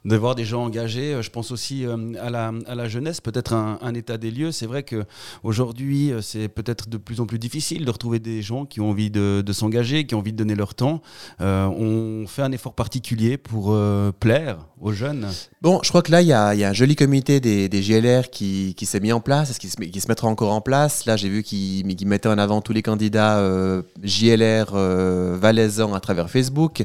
de 0.04 0.16
voir 0.16 0.34
des 0.34 0.44
gens 0.44 0.64
engagés. 0.64 1.14
Euh, 1.14 1.22
je 1.22 1.30
pense 1.30 1.50
aussi 1.50 1.84
euh, 1.84 2.12
à, 2.20 2.30
la, 2.30 2.52
à 2.66 2.74
la 2.74 2.88
jeunesse, 2.88 3.20
peut-être 3.20 3.52
un, 3.52 3.94
état 3.94 4.18
des 4.18 4.30
lieux. 4.30 4.52
C'est 4.52 4.66
vrai 4.66 4.84
qu'aujourd'hui, 4.84 6.12
euh, 6.12 6.20
c'est 6.20 6.48
peut-être 6.48 6.88
de 6.88 6.96
plus 6.96 7.20
en 7.20 7.26
plus 7.26 7.38
difficile 7.38 7.84
de 7.84 7.90
retrouver 7.90 8.18
des 8.18 8.42
gens 8.42 8.64
qui 8.64 8.80
ont 8.80 8.90
envie 8.90 9.10
de, 9.10 9.44
s'engager, 9.52 10.06
qui 10.06 10.14
ont 10.14 10.18
envie 10.18 10.32
de 10.32 10.38
donner 10.38 10.54
leur 10.54 10.74
temps. 10.74 11.02
on 11.40 12.24
fait 12.26 12.42
un 12.42 12.52
effort 12.52 12.74
particulier 12.74 13.36
pour 13.36 13.76
plaire 14.20 14.58
aux 14.80 14.92
jeunes. 14.92 15.26
Bon, 15.60 15.80
je 15.82 15.88
crois 15.88 16.02
que 16.02 16.12
là, 16.12 16.22
il 16.22 16.28
y 16.28 16.32
a, 16.32 16.54
y 16.54 16.64
a, 16.64 16.70
un 16.70 16.72
joli 16.72 16.94
comité 16.94 17.40
des, 17.40 17.68
des 17.68 17.80
GLR 17.80 18.30
qui, 18.30 18.74
qui 18.76 18.86
s'est 18.86 19.00
mis 19.00 19.12
en 19.12 19.20
place, 19.20 19.58
qui 19.58 19.68
se, 19.68 19.76
qui 19.76 20.00
se 20.00 20.08
mettra 20.08 20.28
encore 20.28 20.52
en 20.52 20.60
place. 20.60 21.04
Là, 21.04 21.16
j'ai 21.16 21.28
vu 21.28 21.42
qu'ils 21.42 22.06
mettaient 22.06 22.28
en 22.28 22.38
avant 22.38 22.60
tous 22.60 22.72
les 22.72 22.82
candidats 22.82 23.42
JLR 24.02 24.72
valaisans 24.72 25.94
à 25.94 26.00
travers 26.00 26.30
Facebook. 26.30 26.84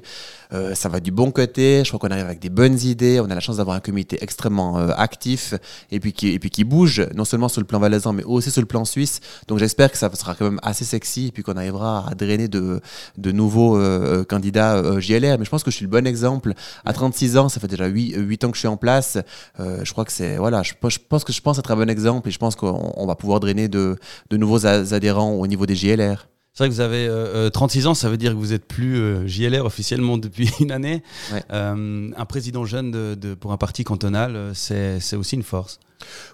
ça 0.51 0.89
va 0.89 0.99
du 0.99 1.11
bon 1.11 1.31
côté. 1.31 1.83
Je 1.83 1.89
crois 1.89 1.99
qu'on 1.99 2.13
arrive 2.13 2.25
avec 2.25 2.39
des 2.39 2.49
bonnes 2.49 2.77
idées. 2.85 3.19
On 3.19 3.25
a 3.25 3.35
la 3.35 3.39
chance 3.39 3.57
d'avoir 3.57 3.75
un 3.75 3.79
comité 3.79 4.17
extrêmement 4.21 4.77
euh, 4.77 4.89
actif 4.95 5.53
et 5.91 5.99
puis, 5.99 6.13
qui, 6.13 6.29
et 6.29 6.39
puis 6.39 6.49
qui 6.49 6.63
bouge, 6.63 7.05
non 7.15 7.25
seulement 7.25 7.49
sur 7.49 7.61
le 7.61 7.67
plan 7.67 7.79
valaisan, 7.79 8.13
mais 8.13 8.23
aussi 8.23 8.51
sur 8.51 8.61
le 8.61 8.67
plan 8.67 8.85
suisse. 8.85 9.19
Donc 9.47 9.59
j'espère 9.59 9.91
que 9.91 9.97
ça 9.97 10.13
sera 10.13 10.35
quand 10.35 10.45
même 10.45 10.59
assez 10.63 10.85
sexy 10.85 11.27
et 11.27 11.31
puis 11.31 11.43
qu'on 11.43 11.57
arrivera 11.57 12.07
à 12.09 12.15
drainer 12.15 12.47
de, 12.47 12.81
de 13.17 13.31
nouveaux 13.31 13.77
euh, 13.77 14.21
euh, 14.21 14.23
candidats 14.23 14.99
JLR. 14.99 15.37
Mais 15.37 15.45
je 15.45 15.49
pense 15.49 15.63
que 15.63 15.71
je 15.71 15.75
suis 15.75 15.85
le 15.85 15.91
bon 15.91 16.07
exemple. 16.07 16.53
À 16.85 16.93
36 16.93 17.37
ans, 17.37 17.49
ça 17.49 17.59
fait 17.59 17.67
déjà 17.67 17.87
8, 17.87 18.15
8 18.17 18.43
ans 18.43 18.49
que 18.49 18.55
je 18.55 18.59
suis 18.59 18.67
en 18.67 18.77
place. 18.77 19.17
je 19.59 19.91
crois 19.91 20.05
que 20.05 20.11
c'est. 20.11 20.37
Voilà, 20.37 20.63
je, 20.63 20.73
je, 20.73 20.97
pense 21.07 21.23
que 21.23 21.33
je 21.33 21.41
pense 21.41 21.59
être 21.59 21.71
un 21.71 21.75
bon 21.75 21.89
exemple 21.89 22.27
et 22.29 22.31
je 22.31 22.39
pense 22.39 22.55
qu'on 22.55 23.05
va 23.05 23.15
pouvoir 23.15 23.39
drainer 23.39 23.67
de, 23.67 23.97
de 24.29 24.37
nouveaux 24.37 24.65
adhérents 24.65 25.33
au 25.33 25.47
niveau 25.47 25.65
des 25.65 25.75
JLR. 25.75 26.27
C'est 26.55 26.63
vrai 26.63 26.69
que 26.69 26.73
vous 26.73 26.79
avez 26.79 27.51
36 27.51 27.79
euh, 27.79 27.87
euh, 27.87 27.91
ans, 27.91 27.93
ça 27.93 28.09
veut 28.09 28.15
dire 28.15 28.31
que 28.31 28.37
vous 28.37 28.53
êtes 28.53 28.65
plus 28.65 28.95
euh, 28.95 29.27
JLR 29.27 29.65
officiellement 29.65 30.17
depuis 30.25 30.49
une 30.61 30.71
année. 30.71 31.03
un 31.49 32.25
président 32.29 32.63
jeune 32.63 32.91
de, 32.91 33.33
pour 33.33 33.51
un 33.51 33.57
parti 33.57 33.83
cantonal, 33.83 34.51
c'est 34.53 35.15
aussi 35.17 35.35
une 35.35 35.43
force. 35.43 35.79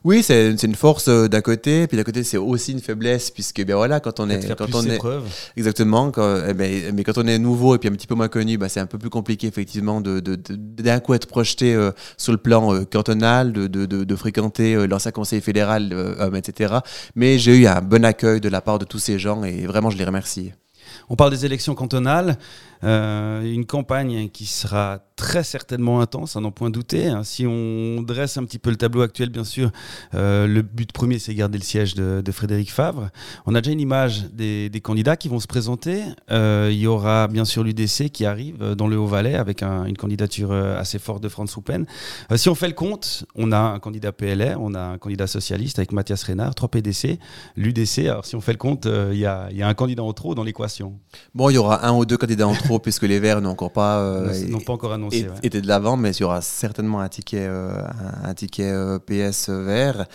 Oui, 0.03 0.23
c'est 0.23 0.51
une 0.63 0.75
force 0.75 1.07
euh, 1.07 1.27
d'un 1.27 1.41
côté, 1.41 1.87
puis 1.87 1.97
d'un 1.97 2.03
côté 2.03 2.23
c'est 2.23 2.37
aussi 2.37 2.71
une 2.71 2.79
faiblesse 2.79 3.29
puisque 3.31 3.63
ben 3.63 3.75
voilà 3.75 3.99
quand 3.99 4.19
on 4.19 4.29
est 4.29 4.55
quand 4.55 4.73
on 4.73 4.83
est 4.85 4.99
exactement 5.55 6.11
quand, 6.11 6.43
eh 6.47 6.53
ben, 6.53 6.93
mais 6.95 7.03
quand 7.03 7.17
on 7.17 7.27
est 7.27 7.37
nouveau 7.37 7.75
et 7.75 7.77
puis 7.77 7.89
un 7.89 7.93
petit 7.93 8.07
peu 8.07 8.15
moins 8.15 8.27
connu, 8.27 8.57
ben, 8.57 8.67
c'est 8.67 8.79
un 8.79 8.85
peu 8.85 8.97
plus 8.97 9.09
compliqué 9.09 9.47
effectivement 9.47 10.01
de 10.01 10.19
d'un 10.19 10.99
coup 10.99 11.13
être 11.13 11.27
projeté 11.27 11.75
euh, 11.75 11.91
sur 12.17 12.31
le 12.31 12.37
plan 12.37 12.73
euh, 12.73 12.85
cantonal, 12.85 13.53
de, 13.53 13.67
de 13.67 14.15
fréquenter 14.15 14.87
l'ancien 14.87 15.11
conseil 15.11 15.41
fédéral, 15.41 15.93
etc. 16.35 16.75
Mais 17.15 17.37
j'ai 17.37 17.57
eu 17.57 17.67
un 17.67 17.81
bon 17.81 18.03
accueil 18.05 18.41
de 18.41 18.49
la 18.49 18.61
part 18.61 18.79
de 18.79 18.85
tous 18.85 18.99
ces 18.99 19.19
gens 19.19 19.43
et 19.43 19.65
vraiment 19.65 19.89
je 19.89 19.97
les 19.97 20.05
remercie. 20.05 20.51
On 21.09 21.15
parle 21.15 21.31
des 21.31 21.45
élections 21.45 21.75
cantonales. 21.75 22.37
Euh, 22.83 23.43
une 23.43 23.65
campagne 23.65 24.29
qui 24.29 24.45
sera 24.45 24.99
très 25.15 25.43
certainement 25.43 26.01
intense, 26.01 26.35
à 26.35 26.39
n'en 26.39 26.51
point 26.51 26.71
douter. 26.71 27.07
Hein. 27.07 27.23
Si 27.23 27.45
on 27.45 28.01
dresse 28.01 28.37
un 28.37 28.43
petit 28.43 28.57
peu 28.57 28.71
le 28.71 28.75
tableau 28.75 29.01
actuel, 29.01 29.29
bien 29.29 29.43
sûr, 29.43 29.69
euh, 30.15 30.47
le 30.47 30.63
but 30.63 30.91
premier, 30.91 31.19
c'est 31.19 31.35
garder 31.35 31.59
le 31.59 31.63
siège 31.63 31.93
de, 31.93 32.31
Frédéric 32.31 32.71
Favre. 32.71 33.09
On 33.45 33.53
a 33.53 33.61
déjà 33.61 33.73
une 33.73 33.81
image 33.81 34.23
des, 34.31 34.71
candidats 34.81 35.17
qui 35.17 35.27
vont 35.27 35.39
se 35.39 35.47
présenter. 35.47 36.01
Euh, 36.31 36.69
il 36.71 36.79
y 36.79 36.87
aura 36.87 37.27
bien 37.27 37.45
sûr 37.45 37.63
l'UDC 37.63 38.09
qui 38.09 38.25
arrive 38.25 38.57
dans 38.75 38.87
le 38.87 38.97
Haut-Valais 38.97 39.35
avec 39.35 39.61
une 39.63 39.97
candidature 39.97 40.53
assez 40.53 40.97
forte 40.97 41.21
de 41.21 41.29
Franz 41.29 41.53
Huppen. 41.55 41.85
si 42.35 42.49
on 42.49 42.55
fait 42.55 42.69
le 42.69 42.73
compte, 42.73 43.25
on 43.35 43.51
a 43.51 43.59
un 43.59 43.79
candidat 43.79 44.13
PLR, 44.13 44.59
on 44.59 44.73
a 44.73 44.81
un 44.81 44.97
candidat 44.97 45.27
socialiste 45.27 45.77
avec 45.77 45.91
Mathias 45.91 46.23
Reynard, 46.23 46.55
3 46.55 46.69
PDC, 46.69 47.19
l'UDC. 47.57 48.07
Alors 48.07 48.25
si 48.25 48.35
on 48.35 48.41
fait 48.41 48.53
le 48.53 48.57
compte, 48.57 48.87
il 48.87 49.19
y, 49.19 49.25
a, 49.25 49.49
un 49.61 49.73
candidat 49.73 50.03
en 50.03 50.13
trop 50.13 50.33
dans 50.33 50.43
l'équation 50.43 50.97
Bon, 51.35 51.49
il 51.49 51.55
y 51.55 51.57
aura 51.57 51.85
un 51.85 51.91
ou 51.91 52.05
deux 52.05 52.17
candidats 52.17 52.47
en 52.47 52.55
trop 52.55 52.70
puisque 52.79 53.03
les 53.03 53.19
Verts 53.19 53.41
n'ont 53.41 53.51
encore 53.51 53.71
pas, 53.71 53.99
euh, 53.99 54.33
pas 54.65 54.73
encore 54.73 54.93
annoncé, 54.93 55.23
ouais. 55.23 55.35
été 55.43 55.61
de 55.61 55.67
l'avant, 55.67 55.97
mais 55.97 56.11
il 56.11 56.21
y 56.21 56.23
aura 56.23 56.41
certainement 56.41 56.99
un 57.01 57.09
ticket, 57.09 57.45
euh, 57.47 57.81
un, 58.23 58.33
ticket 58.33 58.71
euh, 58.71 58.99
PS 58.99 59.49
vert 59.49 60.05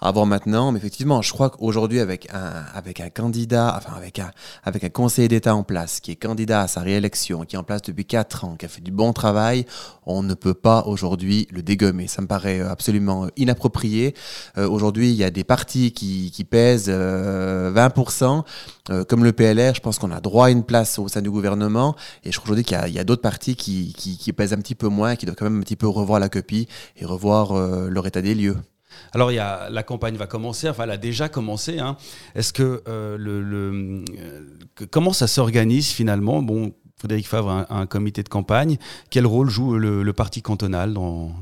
à 0.00 0.10
voir 0.12 0.26
maintenant. 0.26 0.72
Mais 0.72 0.78
effectivement, 0.78 1.22
je 1.22 1.32
crois 1.32 1.50
qu'aujourd'hui, 1.50 2.00
avec 2.00 2.28
un, 2.32 2.64
avec 2.74 3.00
un 3.00 3.10
candidat, 3.10 3.74
enfin 3.76 3.94
avec 3.96 4.18
un, 4.18 4.30
avec 4.64 4.84
un 4.84 4.88
conseiller 4.88 5.28
d'État 5.28 5.54
en 5.54 5.62
place, 5.62 6.00
qui 6.00 6.10
est 6.12 6.16
candidat 6.16 6.62
à 6.62 6.68
sa 6.68 6.80
réélection, 6.80 7.44
qui 7.44 7.56
est 7.56 7.58
en 7.58 7.64
place 7.64 7.82
depuis 7.82 8.04
4 8.04 8.44
ans, 8.44 8.56
qui 8.56 8.66
a 8.66 8.68
fait 8.68 8.82
du 8.82 8.90
bon 8.90 9.12
travail, 9.12 9.66
on 10.06 10.22
ne 10.22 10.34
peut 10.34 10.54
pas 10.54 10.84
aujourd'hui 10.86 11.46
le 11.50 11.62
dégommer. 11.62 12.06
Ça 12.06 12.22
me 12.22 12.26
paraît 12.26 12.60
absolument 12.60 13.28
inapproprié. 13.36 14.14
aujourd'hui, 14.56 15.10
il 15.10 15.16
y 15.16 15.24
a 15.24 15.30
des 15.30 15.44
partis 15.44 15.92
qui, 15.92 16.30
qui 16.30 16.44
pèsent 16.44 16.88
20%. 16.88 18.44
Euh, 18.90 19.04
comme 19.04 19.24
le 19.24 19.32
PLR, 19.32 19.74
je 19.74 19.80
pense 19.80 19.98
qu'on 19.98 20.10
a 20.10 20.20
droit 20.20 20.46
à 20.46 20.50
une 20.50 20.64
place 20.64 20.98
au 20.98 21.08
sein 21.08 21.22
du 21.22 21.30
gouvernement. 21.30 21.94
Et 22.24 22.32
je 22.32 22.36
crois 22.38 22.46
aujourd'hui 22.46 22.64
qu'il 22.64 22.94
y 22.94 22.98
a, 22.98 23.04
d'autres 23.04 23.22
partis 23.22 23.56
qui, 23.56 24.32
pèsent 24.36 24.52
un 24.52 24.60
petit 24.60 24.74
peu 24.74 24.88
moins, 24.88 25.16
qui 25.16 25.26
doivent 25.26 25.36
quand 25.36 25.44
même 25.44 25.58
un 25.58 25.62
petit 25.62 25.76
peu 25.76 25.88
revoir 25.88 26.20
la 26.20 26.28
copie 26.28 26.68
et 26.96 27.04
revoir 27.04 27.52
euh, 27.52 27.88
leur 27.88 28.06
état 28.06 28.22
des 28.22 28.34
lieux. 28.34 28.56
Alors, 29.12 29.32
il 29.32 29.36
y 29.36 29.38
a, 29.38 29.68
la 29.70 29.82
campagne 29.82 30.16
va 30.16 30.26
commencer, 30.26 30.68
enfin, 30.68 30.84
elle 30.84 30.90
a 30.90 30.96
déjà 30.96 31.28
commencé. 31.28 31.78
Hein. 31.78 31.96
Est-ce 32.34 32.52
que 32.52 32.82
euh, 32.88 33.16
le, 33.18 34.04
comment 34.90 35.12
ça 35.12 35.26
s'organise 35.26 35.88
finalement? 35.88 36.42
Bon, 36.42 36.72
Frédéric 37.00 37.28
Favre 37.28 37.48
a 37.50 37.66
un, 37.74 37.86
comité 37.86 38.22
de 38.22 38.28
campagne. 38.28 38.76
Quel 39.08 39.26
rôle 39.26 39.48
joue 39.48 39.78
le, 39.78 40.12
parti 40.12 40.42
cantonal 40.42 40.92
dans, 40.92 41.32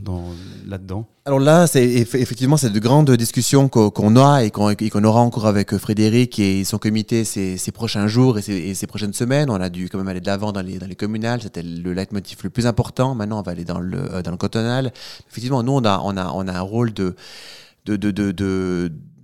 là-dedans? 0.68 1.04
Alors 1.24 1.40
là, 1.40 1.66
effectivement 1.74 2.56
c'est 2.56 2.70
de 2.70 2.78
grandes 2.78 3.10
discussions 3.10 3.68
qu'on 3.68 4.16
a 4.16 4.44
et 4.44 4.50
qu'on 4.50 5.04
aura 5.04 5.20
encore 5.20 5.46
avec 5.46 5.76
Frédéric 5.76 6.38
et 6.38 6.62
son 6.62 6.78
comité 6.78 7.24
ces, 7.24 7.58
prochains 7.72 8.06
jours 8.06 8.38
et 8.38 8.74
ces, 8.74 8.86
prochaines 8.86 9.12
semaines. 9.12 9.50
On 9.50 9.60
a 9.60 9.68
dû 9.68 9.88
quand 9.88 9.98
même 9.98 10.06
aller 10.06 10.20
de 10.20 10.26
l'avant 10.26 10.52
dans 10.52 10.62
les, 10.62 10.78
dans 10.78 10.86
les 10.86 10.94
communales. 10.94 11.42
C'était 11.42 11.64
le 11.64 11.92
leitmotiv 11.92 12.38
le 12.44 12.50
plus 12.50 12.66
important. 12.66 13.16
Maintenant, 13.16 13.40
on 13.40 13.42
va 13.42 13.50
aller 13.50 13.64
dans 13.64 13.80
le, 13.80 13.98
euh, 14.14 14.22
cantonal. 14.22 14.92
Effectivement, 15.28 15.64
nous, 15.64 15.72
on 15.72 15.84
a, 15.84 15.98
un 15.98 16.60
rôle 16.60 16.92
de 16.92 17.16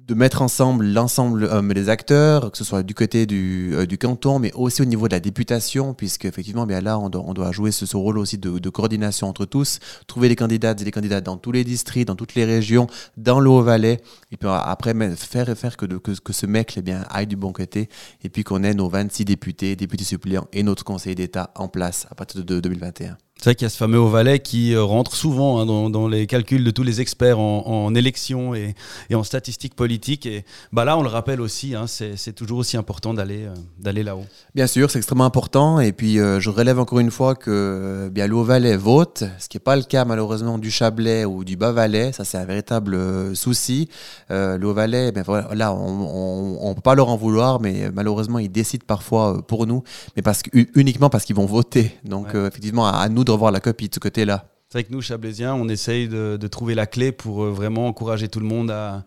de 0.06 0.14
mettre 0.14 0.42
ensemble 0.42 0.84
l'ensemble 0.84 1.44
euh, 1.44 1.62
des 1.62 1.88
acteurs, 1.88 2.50
que 2.50 2.58
ce 2.58 2.64
soit 2.64 2.82
du 2.82 2.94
côté 2.94 3.24
du, 3.24 3.72
euh, 3.74 3.86
du, 3.86 3.96
canton, 3.96 4.38
mais 4.38 4.52
aussi 4.52 4.82
au 4.82 4.84
niveau 4.84 5.08
de 5.08 5.14
la 5.14 5.20
députation, 5.20 5.94
puisque 5.94 6.26
effectivement, 6.26 6.66
bien 6.66 6.80
là, 6.80 6.98
on 6.98 7.08
doit, 7.08 7.52
jouer 7.52 7.70
ce, 7.70 7.96
rôle 7.96 8.18
aussi 8.18 8.36
de, 8.36 8.70
coordination 8.70 9.28
entre 9.28 9.46
tous, 9.46 9.78
trouver 10.06 10.28
les 10.28 10.36
candidates 10.36 10.80
et 10.82 10.84
les 10.84 10.90
candidats 10.90 11.20
dans 11.20 11.38
tous 11.38 11.52
les 11.52 11.64
districts, 11.64 12.08
dans 12.08 12.16
toutes 12.16 12.34
les 12.34 12.44
régions, 12.44 12.86
dans 13.16 13.40
le 13.40 13.48
Haut-Valais, 13.48 14.00
et 14.30 14.36
puis 14.36 14.48
après 14.48 14.94
faire, 15.16 15.56
faire 15.56 15.76
que 15.76 16.32
ce 16.32 16.46
mec 16.46 16.74
eh 16.76 16.82
bien, 16.82 17.04
aille 17.08 17.26
du 17.26 17.36
bon 17.36 17.52
côté, 17.52 17.88
et 18.22 18.28
puis 18.28 18.44
qu'on 18.44 18.62
ait 18.62 18.74
nos 18.74 18.88
26 18.88 19.24
députés, 19.24 19.74
députés 19.74 20.04
suppléants 20.04 20.48
et 20.52 20.62
notre 20.62 20.84
conseil 20.84 21.14
d'État 21.14 21.50
en 21.54 21.68
place 21.68 22.06
à 22.10 22.14
partir 22.14 22.44
de 22.44 22.60
2021. 22.60 23.16
C'est 23.38 23.50
vrai 23.50 23.54
qu'il 23.56 23.64
y 23.64 23.66
a 23.66 23.70
ce 23.70 23.76
fameux 23.76 23.98
Haut-Valais 23.98 24.38
qui 24.38 24.74
euh, 24.74 24.84
rentre 24.84 25.14
souvent 25.16 25.58
hein, 25.58 25.90
dans, 25.90 26.08
les 26.08 26.26
calculs 26.26 26.64
de 26.64 26.70
tous 26.70 26.84
les 26.84 27.00
experts 27.00 27.38
en, 27.38 27.94
élections 27.94 28.54
et, 28.54 28.74
en 29.12 29.22
statistiques 29.22 29.74
politiques. 29.74 30.24
Et 30.24 30.44
bah 30.72 30.84
là, 30.84 30.96
on 30.96 31.02
le 31.02 31.08
rappelle 31.08 31.40
aussi, 31.40 31.74
hein, 31.74 31.86
c'est 31.86 32.32
toujours 32.32 32.58
aussi 32.58 32.76
important 32.76 33.12
d'aller 33.12 33.44
euh, 33.44 33.54
d'aller 33.78 34.02
là-haut. 34.02 34.24
Bien 34.54 34.66
sûr, 34.66 34.90
c'est 34.90 34.98
extrêmement 34.98 35.26
important. 35.26 35.80
Et 35.80 35.92
puis, 35.92 36.20
euh, 36.20 36.40
je 36.40 36.48
relève 36.48 36.78
encore 36.78 37.00
une 37.00 37.10
fois 37.10 37.34
que 37.34 38.08
bien, 38.10 38.28
le 38.28 38.36
Haut-Valais 38.36 38.76
vote, 38.76 39.24
ce 39.38 39.48
qui 39.48 39.56
n'est 39.56 39.62
pas 39.62 39.76
le 39.76 39.82
cas 39.82 40.04
malheureusement 40.06 40.56
du 40.56 40.70
Chablais 40.70 41.24
ou 41.24 41.44
du 41.44 41.56
Bas-Valais. 41.56 42.12
Ça, 42.12 42.24
c'est 42.24 42.38
un 42.38 42.46
véritable 42.46 43.36
souci. 43.36 43.90
le 44.30 44.64
Haut-Valais, 44.64 45.12
ben, 45.12 45.24
là, 45.52 45.74
on 45.74 46.68
ne 46.68 46.74
peut 46.74 46.80
pas 46.80 46.94
leur 46.94 47.08
en 47.08 47.16
vouloir, 47.16 47.60
mais 47.60 47.90
malheureusement, 47.92 48.38
ils 48.38 48.50
décident 48.50 48.84
parfois 48.86 49.42
pour 49.46 49.66
nous, 49.66 49.82
mais 50.16 50.22
parce 50.22 50.42
uniquement 50.52 51.10
parce 51.10 51.24
qu'ils 51.24 51.36
vont 51.36 51.46
voter. 51.46 51.92
Donc, 52.04 52.34
effectivement, 52.34 52.86
à 52.86 53.08
nous 53.08 53.23
de 53.24 53.30
revoir 53.32 53.52
la 53.52 53.60
copie 53.60 53.88
de 53.88 53.94
ce 53.94 54.00
côté-là. 54.00 54.46
C'est 54.74 54.80
vrai 54.80 54.88
que 54.88 54.92
nous, 54.92 55.02
Chablaisiens, 55.02 55.54
on 55.54 55.68
essaye 55.68 56.08
de, 56.08 56.48
trouver 56.48 56.74
la 56.74 56.86
clé 56.86 57.12
pour 57.12 57.44
euh, 57.44 57.50
vraiment 57.52 57.86
encourager 57.86 58.26
tout 58.26 58.40
le 58.40 58.46
monde 58.46 58.72
à, 58.72 59.04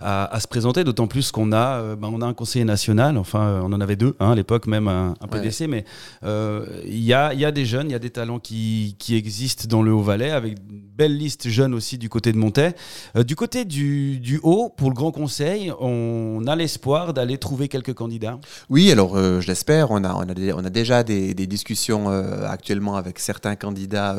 à, 0.00 0.40
se 0.40 0.48
présenter, 0.48 0.82
d'autant 0.82 1.06
plus 1.06 1.30
qu'on 1.30 1.52
a, 1.52 1.78
euh, 1.78 1.94
ben, 1.94 2.10
on 2.12 2.20
a 2.20 2.26
un 2.26 2.34
conseiller 2.34 2.64
national, 2.64 3.16
enfin 3.16 3.42
euh, 3.42 3.60
on 3.62 3.72
en 3.72 3.80
avait 3.80 3.94
deux 3.94 4.16
hein, 4.18 4.32
à 4.32 4.34
l'époque, 4.34 4.66
même 4.66 4.88
un, 4.88 5.14
PDC, 5.30 5.68
mais 5.68 5.84
il 6.24 6.98
y, 7.00 7.14
a, 7.14 7.32
y, 7.32 7.44
a, 7.44 7.52
des 7.52 7.64
jeunes, 7.64 7.90
il 7.90 7.92
y 7.92 7.94
a 7.94 8.00
des 8.00 8.10
talents 8.10 8.40
qui, 8.40 8.96
qui 8.98 9.14
existent 9.14 9.66
dans 9.68 9.82
le 9.82 9.92
Haut-Valais, 9.92 10.32
avec 10.32 10.58
une 10.68 10.80
belle 10.80 11.16
liste 11.16 11.48
jeune 11.48 11.74
aussi 11.74 11.96
du 11.96 12.08
côté 12.08 12.32
de 12.32 12.36
Montais. 12.36 12.74
du 13.14 13.36
côté 13.36 13.64
du, 13.64 14.18
du, 14.18 14.40
Haut, 14.42 14.68
pour 14.76 14.88
le 14.88 14.94
Grand 14.94 15.12
Conseil, 15.12 15.72
on 15.78 16.42
a 16.48 16.56
l'espoir 16.56 17.14
d'aller 17.14 17.38
trouver 17.38 17.68
quelques 17.68 17.94
candidats. 17.94 18.40
Oui, 18.68 18.90
alors 18.90 19.16
je 19.16 19.46
l'espère, 19.46 19.92
on 19.92 20.02
a, 20.02 20.12
on, 20.12 20.28
a 20.28 20.54
on 20.56 20.64
a 20.64 20.70
déjà 20.70 21.04
des, 21.04 21.34
des 21.34 21.46
discussions 21.46 22.08
actuellement 22.08 22.96
avec 22.96 23.20
certains 23.20 23.54
candidats 23.54 24.16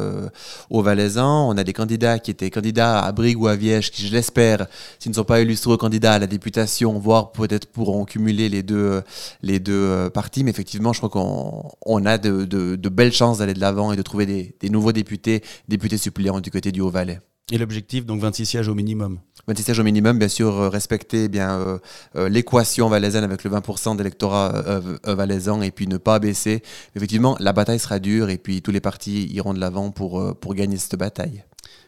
au 0.70 0.85
valaisan. 0.86 1.50
On 1.50 1.58
a 1.58 1.64
des 1.66 1.74
candidats 1.74 2.20
qui 2.20 2.32
étaient 2.32 2.50
candidats 2.50 3.02
à 3.02 3.12
Brigue 3.12 3.40
ou 3.42 3.48
à 3.48 3.56
Viège, 3.56 3.92
qui, 3.92 4.08
je 4.08 4.14
l'espère, 4.14 4.68
s'ils 5.00 5.12
ne 5.12 5.16
sont 5.16 5.26
pas 5.26 5.42
illustrés 5.42 5.78
candidats 5.78 6.14
à 6.14 6.20
la 6.20 6.28
députation, 6.28 6.98
voire 6.98 7.32
peut-être 7.34 7.66
pourront 7.68 8.06
cumuler 8.06 8.48
les 8.48 8.64
deux, 8.64 9.02
les 9.42 9.62
euh, 9.68 10.10
partis. 10.10 10.44
Mais 10.44 10.52
effectivement, 10.52 10.94
je 10.94 11.02
crois 11.02 11.10
qu'on 11.10 12.06
a 12.06 12.18
de, 12.18 12.90
belles 12.90 13.14
chances 13.14 13.40
d'aller 13.40 13.54
de 13.54 13.60
l'avant 13.60 13.92
et 13.92 13.98
de 13.98 14.02
trouver 14.02 14.26
des, 14.26 14.70
nouveaux 14.70 14.94
députés, 14.94 15.44
députés 15.68 15.98
suppléants 15.98 16.40
du 16.40 16.52
côté 16.52 16.72
du 16.72 16.82
Haut-Valais. 16.82 17.20
Et 17.52 17.60
l'objectif, 17.60 18.08
donc 18.08 18.22
26 18.22 18.46
sièges 18.46 18.68
au 18.70 18.74
minimum 18.74 19.20
26 19.48 19.64
sièges 19.64 19.80
au 19.80 19.84
minimum, 19.84 20.18
bien 20.18 20.28
sûr, 20.28 20.56
euh, 20.56 20.70
respecter 20.70 21.26
eh 21.26 21.28
bien 21.28 21.80
euh, 22.16 22.28
l'équation 22.28 22.90
valaisanne 22.90 23.24
avec 23.24 23.44
le 23.44 23.52
20% 23.52 23.96
d'électorat 23.96 24.82
valaisan 25.04 25.62
et 25.62 25.70
puis 25.70 25.88
ne 25.88 25.98
pas 25.98 26.18
baisser. 26.18 26.64
Effectivement, 26.96 27.38
la 27.40 27.54
bataille 27.54 27.78
sera 27.78 28.00
dure 28.00 28.30
et 28.30 28.40
puis 28.40 28.64
tous 28.64 28.72
les 28.72 28.82
partis 28.82 29.28
iront 29.28 29.54
de 29.54 29.60
l'avant 29.60 29.92
pour, 29.92 30.36
pour 30.40 30.56
gagner 30.56 30.78
cette 30.78 30.98
bataille. 30.98 31.44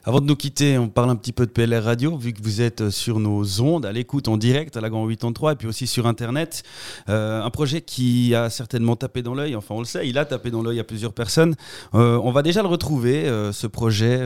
Avant 0.07 0.21
de 0.21 0.25
nous 0.25 0.37
quitter, 0.37 0.77
on 0.77 0.87
parle 0.87 1.09
un 1.09 1.17
petit 1.17 1.33
peu 1.33 1.45
de 1.45 1.51
PLR 1.51 1.83
Radio, 1.83 2.15
vu 2.15 2.31
que 2.31 2.41
vous 2.41 2.61
êtes 2.61 2.91
sur 2.91 3.19
nos 3.19 3.59
ondes, 3.59 3.85
à 3.85 3.91
l'écoute 3.91 4.29
en 4.29 4.37
direct 4.37 4.77
à 4.77 4.79
la 4.79 4.89
Grand 4.89 5.05
83 5.05 5.51
et 5.51 5.55
puis 5.57 5.67
aussi 5.67 5.85
sur 5.85 6.07
Internet. 6.07 6.63
Euh, 7.09 7.43
un 7.43 7.49
projet 7.49 7.81
qui 7.81 8.33
a 8.33 8.49
certainement 8.49 8.95
tapé 8.95 9.21
dans 9.21 9.33
l'œil, 9.33 9.57
enfin 9.57 9.75
on 9.75 9.79
le 9.79 9.85
sait, 9.85 10.07
il 10.07 10.17
a 10.17 10.23
tapé 10.23 10.49
dans 10.49 10.61
l'œil 10.61 10.79
à 10.79 10.85
plusieurs 10.85 11.11
personnes. 11.11 11.55
Euh, 11.93 12.17
on 12.23 12.31
va 12.31 12.41
déjà 12.41 12.61
le 12.61 12.69
retrouver, 12.69 13.27
euh, 13.27 13.51
ce 13.51 13.67
projet, 13.67 14.23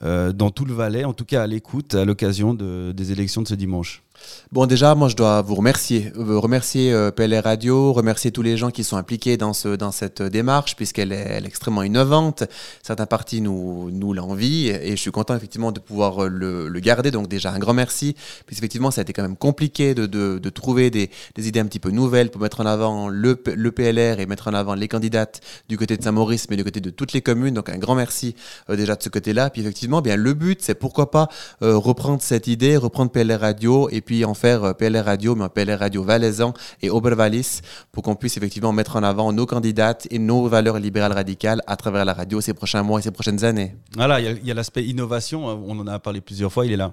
dans 0.00 0.50
tout 0.50 0.64
le 0.64 0.72
Valais, 0.72 1.04
en 1.04 1.12
tout 1.12 1.26
cas 1.26 1.42
à 1.42 1.46
l'écoute, 1.46 1.94
à 1.94 2.06
l'occasion 2.06 2.54
des 2.54 3.12
élections 3.12 3.42
de 3.42 3.48
ce 3.48 3.54
dimanche. 3.54 4.02
Bon, 4.52 4.66
déjà, 4.66 4.94
moi, 4.94 5.08
je 5.08 5.16
dois 5.16 5.40
vous 5.40 5.54
remercier. 5.54 6.12
Euh, 6.14 6.38
remercier 6.38 6.92
euh, 6.92 7.10
PLR 7.10 7.44
Radio, 7.44 7.94
remercier 7.94 8.32
tous 8.32 8.42
les 8.42 8.58
gens 8.58 8.70
qui 8.70 8.84
sont 8.84 8.98
impliqués 8.98 9.38
dans, 9.38 9.54
ce, 9.54 9.76
dans 9.76 9.92
cette 9.92 10.20
démarche, 10.20 10.76
puisqu'elle 10.76 11.10
est, 11.10 11.42
extrêmement 11.42 11.82
innovante. 11.82 12.44
Certains 12.82 13.06
partis 13.06 13.40
nous, 13.40 13.90
nous 13.90 14.12
l'envient 14.12 14.74
et 14.74 14.90
je 14.90 15.00
suis 15.00 15.10
content, 15.10 15.34
effectivement, 15.34 15.72
de 15.72 15.80
pouvoir 15.80 16.24
euh, 16.24 16.68
le, 16.68 16.80
garder. 16.80 17.10
Donc, 17.10 17.28
déjà, 17.28 17.50
un 17.50 17.58
grand 17.58 17.72
merci, 17.72 18.14
puisqu'effectivement, 18.44 18.90
ça 18.90 19.00
a 19.00 19.04
été 19.04 19.14
quand 19.14 19.22
même 19.22 19.38
compliqué 19.38 19.94
de, 19.94 20.04
de, 20.04 20.50
trouver 20.50 20.90
des, 20.90 21.08
idées 21.38 21.60
un 21.60 21.64
petit 21.64 21.80
peu 21.80 21.90
nouvelles 21.90 22.30
pour 22.30 22.42
mettre 22.42 22.60
en 22.60 22.66
avant 22.66 23.08
le, 23.08 23.42
le, 23.56 23.72
PLR 23.72 24.20
et 24.20 24.26
mettre 24.26 24.48
en 24.48 24.52
avant 24.52 24.74
les 24.74 24.86
candidates 24.86 25.40
du 25.70 25.78
côté 25.78 25.96
de 25.96 26.02
Saint-Maurice, 26.02 26.50
mais 26.50 26.58
du 26.58 26.64
côté 26.64 26.80
de 26.80 26.90
toutes 26.90 27.14
les 27.14 27.22
communes. 27.22 27.54
Donc, 27.54 27.70
un 27.70 27.78
grand 27.78 27.94
merci 27.94 28.34
déjà 28.68 28.96
de 28.96 29.02
ce 29.02 29.08
côté-là. 29.08 29.48
Puis, 29.48 29.62
effectivement, 29.62 30.02
bien, 30.02 30.16
le 30.16 30.34
but, 30.34 30.60
c'est 30.60 30.74
pourquoi 30.74 31.10
pas 31.10 31.30
reprendre 31.62 32.20
cette 32.20 32.48
idée, 32.48 32.76
reprendre 32.76 33.10
PLR 33.10 33.40
Radio 33.40 33.88
et 33.88 34.02
puis 34.02 34.11
en 34.24 34.34
faire 34.34 34.64
euh, 34.64 34.72
PLR 34.72 35.04
Radio, 35.04 35.34
mais 35.34 35.44
un 35.44 35.48
PLR 35.48 35.78
Radio 35.78 36.02
valaisan 36.02 36.52
et 36.82 36.90
Obervalis, 36.90 37.60
pour 37.90 38.02
qu'on 38.02 38.14
puisse 38.14 38.36
effectivement 38.36 38.72
mettre 38.72 38.96
en 38.96 39.02
avant 39.02 39.32
nos 39.32 39.46
candidates 39.46 40.06
et 40.10 40.18
nos 40.18 40.46
valeurs 40.46 40.78
libérales 40.78 41.12
radicales 41.12 41.62
à 41.66 41.76
travers 41.76 42.04
la 42.04 42.12
radio 42.12 42.40
ces 42.40 42.54
prochains 42.54 42.82
mois 42.82 43.00
et 43.00 43.02
ces 43.02 43.10
prochaines 43.10 43.44
années. 43.44 43.76
Voilà, 43.96 44.20
il 44.20 44.46
y 44.46 44.50
a, 44.50 44.54
l'aspect 44.54 44.84
innovation, 44.84 45.48
hein, 45.48 45.58
on 45.66 45.78
en 45.78 45.86
a 45.86 45.98
parlé 45.98 46.20
plusieurs 46.20 46.52
fois, 46.52 46.66
il 46.66 46.72
est 46.72 46.76
là. 46.76 46.92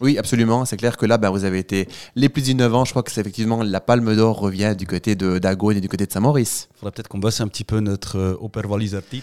Oui, 0.00 0.16
absolument. 0.16 0.64
C'est 0.64 0.76
clair 0.76 0.96
que 0.96 1.06
là, 1.06 1.18
ben, 1.18 1.30
vous 1.30 1.44
avez 1.44 1.58
été 1.58 1.88
les 2.14 2.28
plus 2.28 2.48
innovants. 2.48 2.84
Je 2.84 2.90
crois 2.90 3.02
que 3.02 3.10
c'est 3.10 3.20
effectivement 3.20 3.62
la 3.62 3.80
palme 3.80 4.14
d'or 4.14 4.38
revient 4.38 4.74
du 4.78 4.86
côté 4.86 5.16
de 5.16 5.38
d'Agone 5.38 5.76
et 5.76 5.80
du 5.80 5.88
côté 5.88 6.06
de 6.06 6.12
Saint-Maurice. 6.12 6.68
Il 6.70 6.78
faudrait 6.78 6.92
peut-être 6.92 7.08
qu'on 7.08 7.18
bosse 7.18 7.40
un 7.40 7.48
petit 7.48 7.64
peu 7.64 7.80
notre 7.80 8.18
euh, 8.18 8.36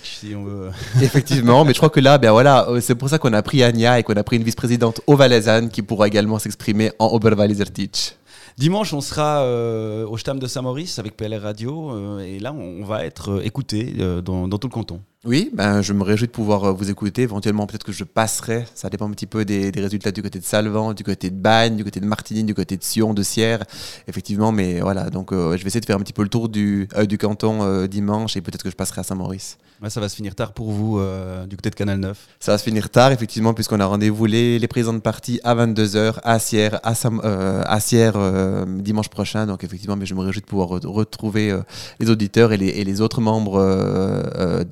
si 0.04 0.36
on 0.36 0.44
veut. 0.44 0.70
effectivement, 1.02 1.64
mais 1.64 1.74
je 1.74 1.78
crois 1.78 1.90
que 1.90 2.00
là, 2.00 2.18
ben 2.18 2.32
voilà, 2.32 2.70
euh, 2.70 2.82
c'est 2.82 2.96
pour 2.96 3.10
ça 3.10 3.18
qu'on 3.18 3.34
a 3.34 3.42
pris 3.42 3.64
Anya 3.64 4.00
et 4.00 4.04
qu'on 4.04 4.16
a 4.16 4.24
pris 4.24 4.36
une 4.38 4.44
vice-présidente 4.44 5.02
au 5.08 5.16
Valaisanne 5.16 5.70
qui 5.70 5.82
pourra 5.82 6.08
également 6.08 6.40
s'exprimer 6.40 6.92
en 7.00 7.18
Teach. 7.20 8.16
Dimanche, 8.58 8.94
on 8.94 9.02
sera 9.02 9.44
euh, 9.44 10.08
au 10.08 10.18
Stam 10.18 10.40
de 10.40 10.48
Saint-Maurice 10.48 10.98
avec 10.98 11.18
PLR 11.18 11.42
Radio 11.42 11.92
euh, 11.92 12.20
et 12.20 12.40
là, 12.40 12.54
on 12.54 12.86
va 12.86 13.06
être 13.06 13.42
écouté 13.44 13.94
dans, 14.24 14.48
dans, 14.48 14.58
tout 14.58 14.68
le 14.68 14.74
canton. 14.74 15.02
Oui, 15.26 15.50
ben, 15.54 15.82
je 15.82 15.92
me 15.94 16.04
réjouis 16.04 16.28
de 16.28 16.32
pouvoir 16.32 16.66
euh, 16.66 16.72
vous 16.72 16.92
écouter. 16.92 17.24
Éventuellement, 17.24 17.66
peut-être 17.66 17.84
que 17.84 17.92
je 17.92 18.04
passerai. 18.04 18.66
Ça 18.76 18.90
dépend 18.90 19.08
un 19.08 19.12
petit 19.12 19.26
peu 19.26 19.44
des, 19.44 19.72
des, 19.72 19.82
résultats 19.82 20.12
du 20.12 20.22
côté 20.22 20.38
de 20.38 20.44
Salvan, 20.44 20.94
du 20.94 21.04
côté 21.04 21.32
de 21.32 21.36
Bagne, 21.36 21.76
du 21.76 21.84
côté 21.84 22.00
de 22.00 22.06
Martigny, 22.06 22.44
du 22.44 22.54
côté 22.54 22.78
de 22.78 22.84
Sion, 22.84 23.16
de 23.16 23.24
Sierre. 23.24 23.64
Effectivement, 24.08 24.52
mais 24.52 24.82
voilà. 24.82 25.10
Donc, 25.10 25.32
euh, 25.32 25.58
je 25.58 25.64
vais 25.64 25.68
essayer 25.68 25.82
de 25.82 25.86
faire 25.88 25.96
un 25.96 26.02
petit 26.02 26.14
peu 26.14 26.22
le 26.22 26.30
tour 26.30 26.48
du, 26.48 26.88
euh, 26.96 27.06
du 27.08 27.18
canton 27.18 27.64
euh, 27.64 27.88
dimanche 27.88 28.38
et 28.38 28.42
peut-être 28.42 28.62
que 28.64 28.70
je 28.70 28.76
passerai 28.76 29.02
à 29.02 29.04
Saint-Maurice. 29.04 29.58
Ouais, 29.82 29.90
ça 29.90 30.00
va 30.00 30.08
se 30.08 30.16
finir 30.16 30.36
tard 30.36 30.54
pour 30.54 30.72
vous 30.72 31.02
du 31.50 31.58
côté 31.58 31.70
de 31.70 31.76
Canal 31.76 32.00
9. 32.00 32.18
Ça 32.40 32.54
va 32.54 32.58
se 32.58 32.64
finir 32.64 32.90
tard, 32.90 33.12
effectivement, 33.12 33.54
puisqu'on 33.54 33.82
a 33.82 33.86
rendez-vous 33.86 34.26
les, 34.26 34.58
les 34.58 34.68
présidents 34.70 34.94
de 34.94 35.00
parti 35.00 35.42
à 35.44 35.54
22h 35.54 36.14
à 36.24 36.40
Sierre, 36.40 36.80
à, 36.84 36.96
Sam- 36.96 37.20
euh, 37.26 37.62
à 37.66 37.82
Sierre 37.82 38.66
dimanche 38.68 39.10
prochain. 39.10 39.46
Donc, 39.48 39.66
effectivement, 39.66 39.98
mais 39.98 40.06
je 40.06 40.14
me 40.16 40.22
réjouis 40.22 40.40
de 40.40 40.46
pouvoir 40.46 40.70
re- 40.70 40.88
retrouver 40.88 41.60
les 42.00 42.10
auditeurs 42.10 42.54
et 42.54 42.58
les, 42.58 42.68
et 42.70 42.86
les 42.86 43.02
autres 43.02 43.20
membres 43.20 43.60
euh, 43.60 44.24
euh, 44.38 44.64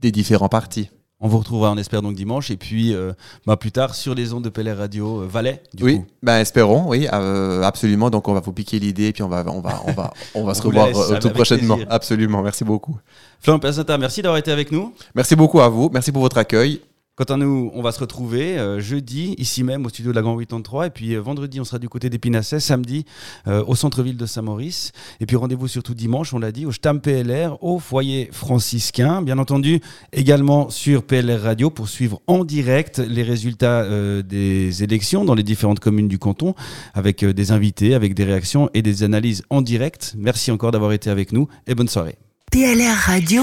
des, 0.00 0.12
différents 0.12 0.48
partis. 0.48 0.90
On 1.22 1.28
vous 1.28 1.38
retrouvera, 1.38 1.70
on 1.70 1.76
espère, 1.76 2.00
donc 2.00 2.14
dimanche. 2.14 2.50
Et 2.50 2.56
puis, 2.56 2.94
euh, 2.94 3.12
bah, 3.46 3.56
plus 3.56 3.72
tard, 3.72 3.94
sur 3.94 4.14
les 4.14 4.32
ondes 4.32 4.44
de 4.44 4.48
PLR 4.48 4.78
Radio 4.78 5.20
euh, 5.20 5.26
Valais, 5.26 5.62
du 5.74 5.84
oui, 5.84 5.98
coup. 5.98 6.06
ben 6.22 6.38
espérons, 6.38 6.84
oui, 6.88 7.08
euh, 7.12 7.62
absolument. 7.62 8.08
Donc 8.08 8.26
on 8.28 8.32
va 8.32 8.40
vous 8.40 8.52
piquer 8.54 8.78
l'idée 8.78 9.08
et 9.08 9.12
puis 9.12 9.22
on 9.22 9.28
va, 9.28 9.44
on 9.48 9.60
va, 9.60 9.82
on 9.86 9.92
va, 9.92 10.12
on 10.34 10.44
va 10.44 10.52
On 10.52 10.54
se 10.54 10.62
revoir 10.62 10.86
laisse, 10.86 11.20
tout 11.20 11.30
prochainement. 11.30 11.74
plaisir. 11.76 11.92
Absolument, 11.92 12.42
merci 12.42 12.64
beaucoup. 12.64 12.96
Florent 13.38 13.58
Placenta, 13.58 13.98
merci 13.98 14.22
d'avoir 14.22 14.38
été 14.38 14.50
avec 14.50 14.72
nous. 14.72 14.94
Merci 15.14 15.36
beaucoup 15.36 15.60
à 15.60 15.68
vous, 15.68 15.90
merci 15.92 16.10
pour 16.10 16.22
votre 16.22 16.38
accueil. 16.38 16.80
Quant 17.16 17.34
à 17.34 17.36
nous, 17.36 17.70
on 17.74 17.82
va 17.82 17.92
se 17.92 18.00
retrouver 18.00 18.56
euh, 18.56 18.80
jeudi, 18.80 19.34
ici 19.36 19.62
même, 19.62 19.84
au 19.84 19.90
studio 19.90 20.10
de 20.10 20.16
la 20.16 20.22
Grand 20.22 20.38
83. 20.38 20.86
Et 20.86 20.90
puis 20.90 21.14
euh, 21.14 21.20
vendredi, 21.20 21.60
on 21.60 21.64
sera 21.64 21.78
du 21.78 21.88
côté 21.88 22.08
d'Épinasset. 22.08 22.60
Samedi, 22.60 23.04
euh, 23.46 23.62
au 23.66 23.74
centre-ville 23.74 24.16
de 24.16 24.24
Saint-Maurice. 24.24 24.92
Et 25.20 25.26
puis 25.26 25.36
rendez-vous 25.36 25.68
surtout 25.68 25.92
dimanche, 25.92 26.32
on 26.32 26.38
l'a 26.38 26.50
dit, 26.50 26.64
au 26.64 26.72
Stam 26.72 27.00
PLR, 27.00 27.62
au 27.62 27.78
foyer 27.78 28.30
franciscain. 28.32 29.20
Bien 29.20 29.38
entendu, 29.38 29.80
également 30.12 30.70
sur 30.70 31.02
PLR 31.02 31.42
Radio 31.42 31.68
pour 31.68 31.88
suivre 31.88 32.22
en 32.26 32.44
direct 32.44 32.98
les 32.98 33.22
résultats 33.22 33.84
des 34.22 34.82
élections 34.82 35.24
dans 35.24 35.34
les 35.34 35.42
différentes 35.42 35.80
communes 35.80 36.08
du 36.08 36.18
canton, 36.18 36.54
avec 36.94 37.24
des 37.24 37.52
invités, 37.52 37.94
avec 37.94 38.14
des 38.14 38.24
réactions 38.24 38.70
et 38.72 38.82
des 38.82 39.02
analyses 39.02 39.42
en 39.50 39.60
direct. 39.62 40.14
Merci 40.16 40.50
encore 40.52 40.70
d'avoir 40.70 40.92
été 40.92 41.10
avec 41.10 41.32
nous 41.32 41.48
et 41.66 41.74
bonne 41.74 41.88
soirée. 41.88 42.16
PLR 42.50 42.96
Radio, 42.96 43.42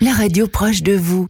la 0.00 0.12
radio 0.14 0.46
proche 0.46 0.82
de 0.82 0.94
vous. 0.94 1.28